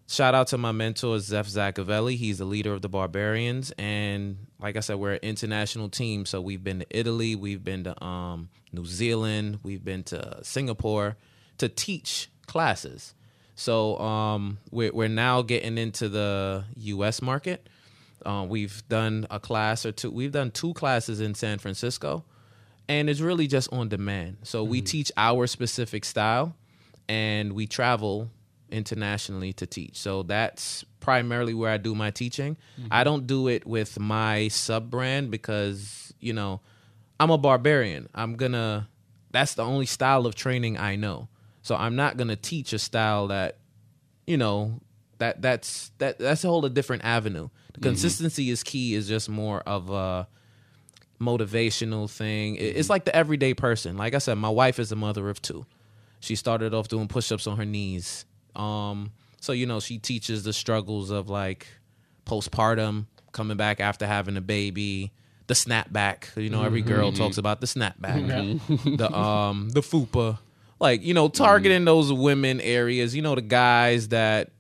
shout 0.08 0.34
out 0.34 0.48
to 0.48 0.58
my 0.58 0.72
mentor 0.72 1.20
Zef 1.20 1.48
Zakaveli. 1.48 2.16
He's 2.16 2.40
the 2.40 2.46
leader 2.46 2.74
of 2.74 2.82
the 2.82 2.90
Barbarians, 2.90 3.72
and 3.78 4.38
like 4.60 4.78
I 4.78 4.80
said, 4.80 4.96
we're 4.96 5.14
an 5.14 5.20
international 5.22 5.90
team. 5.90 6.26
So 6.26 6.42
we've 6.42 6.64
been 6.64 6.80
to 6.80 6.88
Italy, 6.90 7.36
we've 7.36 7.64
been 7.64 7.84
to 7.84 8.04
um, 8.04 8.50
New 8.72 8.86
Zealand, 8.86 9.60
we've 9.64 9.84
been 9.84 10.04
to 10.06 10.40
Singapore 10.44 11.18
to 11.58 11.70
teach 11.70 12.30
classes. 12.46 13.14
So 13.56 13.98
um, 14.00 14.60
we're 14.72 14.94
we're 14.94 15.08
now 15.08 15.42
getting 15.42 15.78
into 15.78 16.10
the 16.10 16.66
U.S. 16.76 17.22
market. 17.22 17.68
Uh, 18.26 18.46
we've 18.48 18.88
done 18.88 19.26
a 19.30 19.40
class 19.40 19.86
or 19.86 19.92
two. 19.92 20.12
We've 20.12 20.32
done 20.32 20.52
two 20.52 20.74
classes 20.74 21.22
in 21.22 21.34
San 21.34 21.60
Francisco, 21.60 22.24
and 22.90 23.10
it's 23.10 23.20
really 23.20 23.48
just 23.48 23.72
on 23.74 23.90
demand. 23.90 24.38
So 24.44 24.64
we 24.64 24.80
mm-hmm. 24.80 24.86
teach 24.86 25.12
our 25.18 25.48
specific 25.48 26.06
style, 26.06 26.56
and 27.08 27.54
we 27.54 27.68
travel 27.68 28.30
internationally 28.70 29.54
to 29.54 29.66
teach. 29.66 29.98
So 29.98 30.24
that's 30.24 30.84
primarily 31.00 31.54
where 31.54 31.72
I 31.72 31.78
do 31.78 31.96
my 31.96 32.12
teaching. 32.12 32.58
I 32.78 32.82
mm-hmm. 32.82 33.04
don't 33.04 33.28
do 33.28 33.48
it 33.48 33.66
with 33.66 34.00
my 34.00 34.50
sub 34.50 34.90
brand 34.90 35.32
because 35.32 36.14
you 36.20 36.34
know 36.34 36.62
I'm 37.20 37.30
a 37.30 37.38
barbarian. 37.38 38.08
I'm 38.14 38.36
gonna. 38.36 38.90
That's 39.32 39.56
the 39.56 39.64
only 39.64 39.86
style 39.86 40.26
of 40.26 40.36
training 40.36 40.78
I 40.78 40.96
know. 40.96 41.30
So 41.62 41.76
I'm 41.76 41.96
not 41.96 42.18
gonna 42.18 42.36
teach 42.36 42.74
a 42.74 42.80
style 42.80 43.28
that, 43.28 43.58
you 44.26 44.38
know, 44.38 44.80
that 45.18 45.42
that's 45.42 45.92
that 45.98 46.18
that's 46.20 46.44
a 46.44 46.48
whole 46.48 46.62
different 46.70 47.04
avenue. 47.04 47.50
The 47.74 47.80
mm-hmm. 47.80 47.90
consistency 47.90 48.50
is 48.50 48.64
key. 48.64 48.94
Is 48.94 49.08
just 49.08 49.30
more 49.30 49.62
of 49.62 49.90
a 49.90 50.28
motivational 51.20 52.10
thing. 52.10 52.56
It- 52.56 52.76
It's 52.76 52.86
mm-hmm. 52.86 52.94
like 52.94 53.06
the 53.06 53.16
everyday 53.16 53.54
person. 53.54 53.98
Like 53.98 54.14
I 54.14 54.20
said, 54.20 54.36
my 54.36 54.50
wife 54.50 54.80
is 54.80 54.92
a 54.92 54.96
mother 54.96 55.30
of 55.30 55.42
two. 55.42 55.66
She 56.20 56.36
started 56.36 56.74
off 56.74 56.88
doing 56.88 57.08
push-ups 57.08 57.48
on 57.48 57.58
her 57.58 57.66
knees. 57.66 58.26
Um, 58.56 59.12
so 59.40 59.52
you 59.54 59.66
know, 59.66 59.80
she 59.80 60.00
teaches 60.00 60.44
the 60.44 60.54
struggles 60.54 61.12
of 61.12 61.30
like 61.30 61.68
postpartum, 62.26 63.06
coming 63.32 63.58
back 63.58 63.80
after 63.80 64.08
having 64.08 64.36
a 64.36 64.42
baby, 64.42 65.12
the 65.46 65.54
snapback. 65.54 66.36
You 66.36 66.50
know, 66.50 66.64
every 66.64 66.82
mm-hmm. 66.82 66.90
girl 66.90 67.12
mm-hmm. 67.12 67.22
talks 67.22 67.38
about 67.38 67.62
the 67.62 67.68
snapback, 67.68 68.98
the 68.98 69.16
um, 69.16 69.70
the 69.70 69.82
fupa. 69.82 70.40
Like 70.80 71.04
you 71.04 71.14
know, 71.14 71.30
targeting 71.30 71.86
those 71.86 72.12
women 72.12 72.60
areas. 72.62 73.16
You 73.16 73.22
know, 73.22 73.36
the 73.36 73.42
guys 73.42 74.10
that 74.10 74.52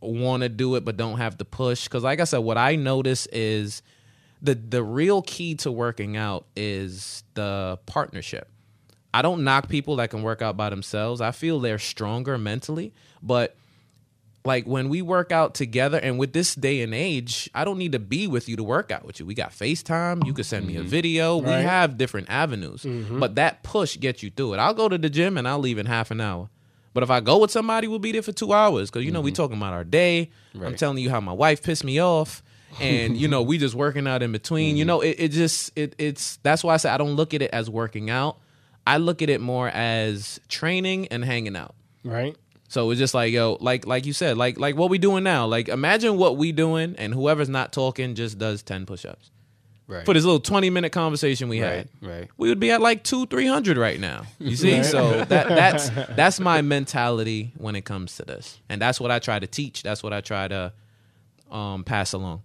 want 0.00 0.42
to 0.42 0.48
do 0.48 0.76
it 0.76 0.84
but 0.84 0.96
don't 0.96 1.18
have 1.18 1.38
the 1.38 1.44
push. 1.44 1.84
Because 1.84 2.02
like 2.02 2.20
I 2.20 2.24
said, 2.24 2.38
what 2.38 2.58
I 2.58 2.76
notice 2.76 3.26
is 3.26 3.82
the 4.46 4.54
the 4.54 4.82
real 4.82 5.22
key 5.22 5.54
to 5.56 5.70
working 5.70 6.16
out 6.16 6.46
is 6.56 7.24
the 7.34 7.78
partnership. 7.86 8.48
I 9.12 9.22
don't 9.22 9.44
knock 9.44 9.68
people 9.68 9.96
that 9.96 10.10
can 10.10 10.22
work 10.22 10.42
out 10.42 10.56
by 10.56 10.70
themselves. 10.70 11.20
I 11.20 11.30
feel 11.30 11.58
they're 11.60 11.78
stronger 11.78 12.36
mentally, 12.38 12.92
but 13.22 13.56
like 14.44 14.66
when 14.66 14.88
we 14.88 15.02
work 15.02 15.32
out 15.32 15.54
together 15.54 15.98
and 15.98 16.18
with 16.18 16.32
this 16.32 16.54
day 16.54 16.82
and 16.82 16.94
age, 16.94 17.50
I 17.54 17.64
don't 17.64 17.78
need 17.78 17.92
to 17.92 17.98
be 17.98 18.26
with 18.26 18.48
you 18.48 18.56
to 18.56 18.62
work 18.62 18.90
out 18.92 19.04
with 19.04 19.18
you. 19.18 19.26
We 19.26 19.34
got 19.34 19.50
FaceTime, 19.50 20.24
you 20.24 20.32
could 20.32 20.46
send 20.46 20.66
me 20.66 20.76
a 20.76 20.80
mm-hmm. 20.80 20.88
video. 20.88 21.38
We 21.38 21.50
have 21.50 21.98
different 21.98 22.30
avenues. 22.30 22.82
Mm-hmm. 22.82 23.18
But 23.18 23.34
that 23.34 23.62
push 23.62 23.98
gets 23.98 24.22
you 24.22 24.30
through 24.30 24.54
it. 24.54 24.58
I'll 24.58 24.74
go 24.74 24.88
to 24.88 24.96
the 24.96 25.10
gym 25.10 25.36
and 25.36 25.48
I'll 25.48 25.58
leave 25.58 25.78
in 25.78 25.86
half 25.86 26.10
an 26.10 26.20
hour. 26.20 26.48
But 26.94 27.02
if 27.02 27.10
I 27.10 27.20
go 27.20 27.38
with 27.38 27.50
somebody, 27.50 27.88
we'll 27.88 27.98
be 27.98 28.12
there 28.12 28.22
for 28.22 28.32
two 28.32 28.52
hours 28.54 28.90
because 28.90 29.04
you 29.04 29.10
know 29.10 29.20
we 29.20 29.30
mm-hmm. 29.30 29.42
talking 29.42 29.56
about 29.58 29.74
our 29.74 29.84
day. 29.84 30.30
I'm 30.58 30.76
telling 30.76 30.98
you 30.98 31.10
how 31.10 31.20
my 31.20 31.32
wife 31.32 31.62
pissed 31.62 31.84
me 31.84 32.00
off, 32.00 32.42
and 32.80 33.16
you 33.16 33.28
know 33.28 33.42
we 33.42 33.58
just 33.58 33.74
working 33.74 34.06
out 34.06 34.22
in 34.22 34.32
between. 34.32 34.76
You 34.76 34.84
know 34.84 35.00
it, 35.00 35.16
it 35.18 35.28
just 35.28 35.72
it 35.76 35.94
it's 35.98 36.36
that's 36.42 36.64
why 36.64 36.74
I 36.74 36.76
say 36.76 36.90
I 36.90 36.98
don't 36.98 37.16
look 37.16 37.34
at 37.34 37.42
it 37.42 37.50
as 37.52 37.70
working 37.70 38.10
out. 38.10 38.38
I 38.86 38.98
look 38.98 39.22
at 39.22 39.30
it 39.30 39.40
more 39.40 39.68
as 39.68 40.40
training 40.48 41.08
and 41.08 41.24
hanging 41.24 41.56
out. 41.56 41.74
Right. 42.04 42.36
So 42.68 42.90
it's 42.90 42.98
just 42.98 43.14
like 43.14 43.32
yo, 43.32 43.58
like 43.60 43.86
like 43.86 44.06
you 44.06 44.12
said, 44.12 44.36
like 44.36 44.58
like 44.58 44.76
what 44.76 44.90
we 44.90 44.98
doing 44.98 45.24
now. 45.24 45.46
Like 45.46 45.68
imagine 45.68 46.16
what 46.16 46.36
we 46.36 46.52
doing, 46.52 46.94
and 46.98 47.14
whoever's 47.14 47.48
not 47.48 47.72
talking 47.72 48.14
just 48.14 48.38
does 48.38 48.62
ten 48.62 48.86
push-ups 48.86 49.30
right. 49.86 50.04
for 50.04 50.14
this 50.14 50.24
little 50.24 50.40
twenty 50.40 50.70
minute 50.70 50.90
conversation 50.90 51.48
we 51.48 51.62
right, 51.62 51.72
had. 51.72 51.88
right. 52.02 52.28
We 52.36 52.48
would 52.48 52.60
be 52.60 52.70
at 52.70 52.80
like 52.80 53.04
two, 53.04 53.26
three 53.26 53.46
hundred 53.46 53.76
right 53.76 54.00
now. 54.00 54.24
You 54.38 54.56
see, 54.56 54.82
so 54.82 55.24
that 55.24 55.48
that's 55.48 55.90
that's 56.16 56.40
my 56.40 56.62
mentality 56.62 57.52
when 57.56 57.76
it 57.76 57.84
comes 57.84 58.16
to 58.16 58.24
this, 58.24 58.60
and 58.68 58.80
that's 58.80 59.00
what 59.00 59.10
I 59.10 59.18
try 59.18 59.38
to 59.38 59.46
teach. 59.46 59.82
That's 59.82 60.02
what 60.02 60.12
I 60.12 60.20
try 60.20 60.48
to 60.48 60.72
um, 61.50 61.84
pass 61.84 62.12
along. 62.12 62.42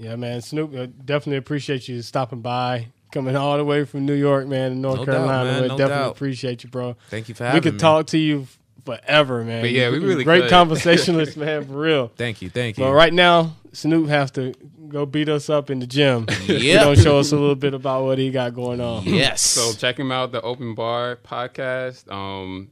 Yeah, 0.00 0.16
man. 0.16 0.40
Snoop, 0.40 0.74
uh, 0.74 0.86
definitely 1.04 1.36
appreciate 1.36 1.86
you 1.86 2.00
stopping 2.00 2.40
by, 2.40 2.86
coming 3.12 3.36
all 3.36 3.58
the 3.58 3.64
way 3.64 3.84
from 3.84 4.06
New 4.06 4.14
York, 4.14 4.46
man, 4.46 4.70
to 4.70 4.76
North 4.76 5.00
No 5.00 5.04
Carolina. 5.04 5.44
man. 5.44 5.60
man. 5.60 5.68
No 5.68 5.76
definitely 5.76 6.04
doubt. 6.04 6.10
appreciate 6.12 6.64
you, 6.64 6.70
bro. 6.70 6.96
Thank 7.10 7.28
you 7.28 7.34
for 7.34 7.44
having 7.44 7.56
me. 7.56 7.58
we 7.60 7.62
could 7.64 7.74
me. 7.74 7.78
talk 7.80 8.06
to 8.08 8.18
you 8.18 8.46
forever, 8.86 9.44
man. 9.44 9.60
But 9.62 9.72
yeah, 9.72 9.90
we 9.90 9.98
You're 9.98 10.08
really 10.08 10.24
great 10.24 10.42
could. 10.44 10.50
conversationalist, 10.50 11.36
man, 11.36 11.66
for 11.66 11.74
real. 11.74 12.08
Thank 12.16 12.40
you, 12.40 12.48
thank 12.48 12.78
you. 12.78 12.84
But 12.84 12.92
right 12.94 13.12
now, 13.12 13.56
Snoop 13.72 14.08
has 14.08 14.30
to 14.32 14.54
go 14.88 15.04
beat 15.04 15.28
us 15.28 15.50
up 15.50 15.68
in 15.70 15.80
the 15.80 15.86
gym. 15.86 16.26
He 16.46 16.68
Yep. 16.68 16.82
gonna 16.82 16.96
show 16.96 17.18
us 17.18 17.30
a 17.32 17.36
little 17.36 17.54
bit 17.54 17.74
about 17.74 18.04
what 18.04 18.16
he 18.18 18.30
got 18.30 18.54
going 18.54 18.80
on. 18.80 19.04
Yes. 19.04 19.42
So 19.60 19.72
check 19.74 19.98
him 19.98 20.10
out, 20.10 20.32
the 20.32 20.40
Open 20.40 20.74
Bar 20.74 21.16
podcast. 21.22 22.10
Um, 22.10 22.70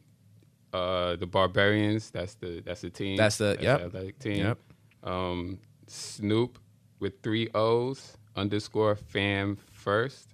uh, 0.72 1.16
the 1.16 1.26
Barbarians. 1.26 2.10
That's 2.10 2.34
the 2.36 2.62
that's 2.64 2.80
the 2.80 2.90
team. 2.90 3.16
That's 3.18 3.36
the- 3.36 3.58
yep. 3.60 3.82
athletic 3.82 4.18
team. 4.18 4.46
Yep. 4.46 4.58
Um, 5.04 5.58
Snoop 5.88 6.58
with 7.00 7.22
three 7.22 7.48
O's 7.54 8.16
underscore 8.36 8.94
fam 8.96 9.58
first 9.72 10.28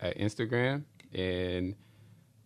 at 0.00 0.16
Instagram 0.18 0.84
and 1.14 1.74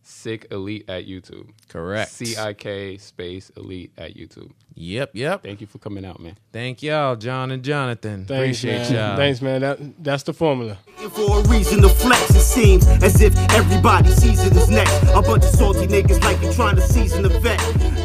Sick 0.04 0.48
Elite 0.50 0.84
at 0.88 1.06
YouTube. 1.06 1.50
Correct. 1.68 2.10
C 2.10 2.36
I 2.36 2.54
K 2.54 2.96
space 2.98 3.50
Elite 3.56 3.92
at 3.96 4.14
YouTube. 4.16 4.50
Yep, 4.74 5.10
yep. 5.14 5.44
Thank 5.44 5.60
you 5.60 5.66
for 5.68 5.78
coming 5.78 6.04
out, 6.04 6.18
man. 6.18 6.36
Thank 6.52 6.82
y'all, 6.82 7.14
John 7.14 7.52
and 7.52 7.62
Jonathan. 7.62 8.24
Thanks, 8.24 8.58
Appreciate 8.58 8.90
man. 8.90 8.94
y'all. 8.94 9.16
Thanks, 9.16 9.40
man. 9.40 9.60
That 9.60 10.02
that's 10.02 10.24
the 10.24 10.32
formula. 10.32 10.78
For 10.96 11.38
a 11.38 11.42
reason 11.48 11.82
to 11.82 11.88
flex, 11.88 12.30
it 12.30 12.40
seems 12.40 12.86
as 12.88 13.20
if 13.20 13.36
everybody 13.52 14.10
season 14.10 14.56
is 14.56 14.68
next. 14.68 15.02
A 15.14 15.22
bunch 15.22 15.44
of 15.44 15.50
salty 15.50 15.86
niggas 15.86 16.22
like 16.24 16.40
they 16.40 16.52
trying 16.52 16.76
to 16.76 16.82
season 16.82 17.22
the 17.22 17.28
vet. 17.38 17.60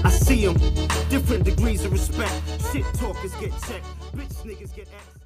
I 0.06 0.10
see 0.12 0.46
them, 0.46 0.58
different 1.10 1.46
degrees 1.46 1.84
of 1.84 1.92
respect. 1.92 2.34
Shit 2.72 2.86
talkers 2.94 3.34
get 3.36 3.52
checked, 3.64 3.86
bitch 4.14 4.36
niggas 4.46 4.76
get 4.76 4.88
X. 4.94 5.17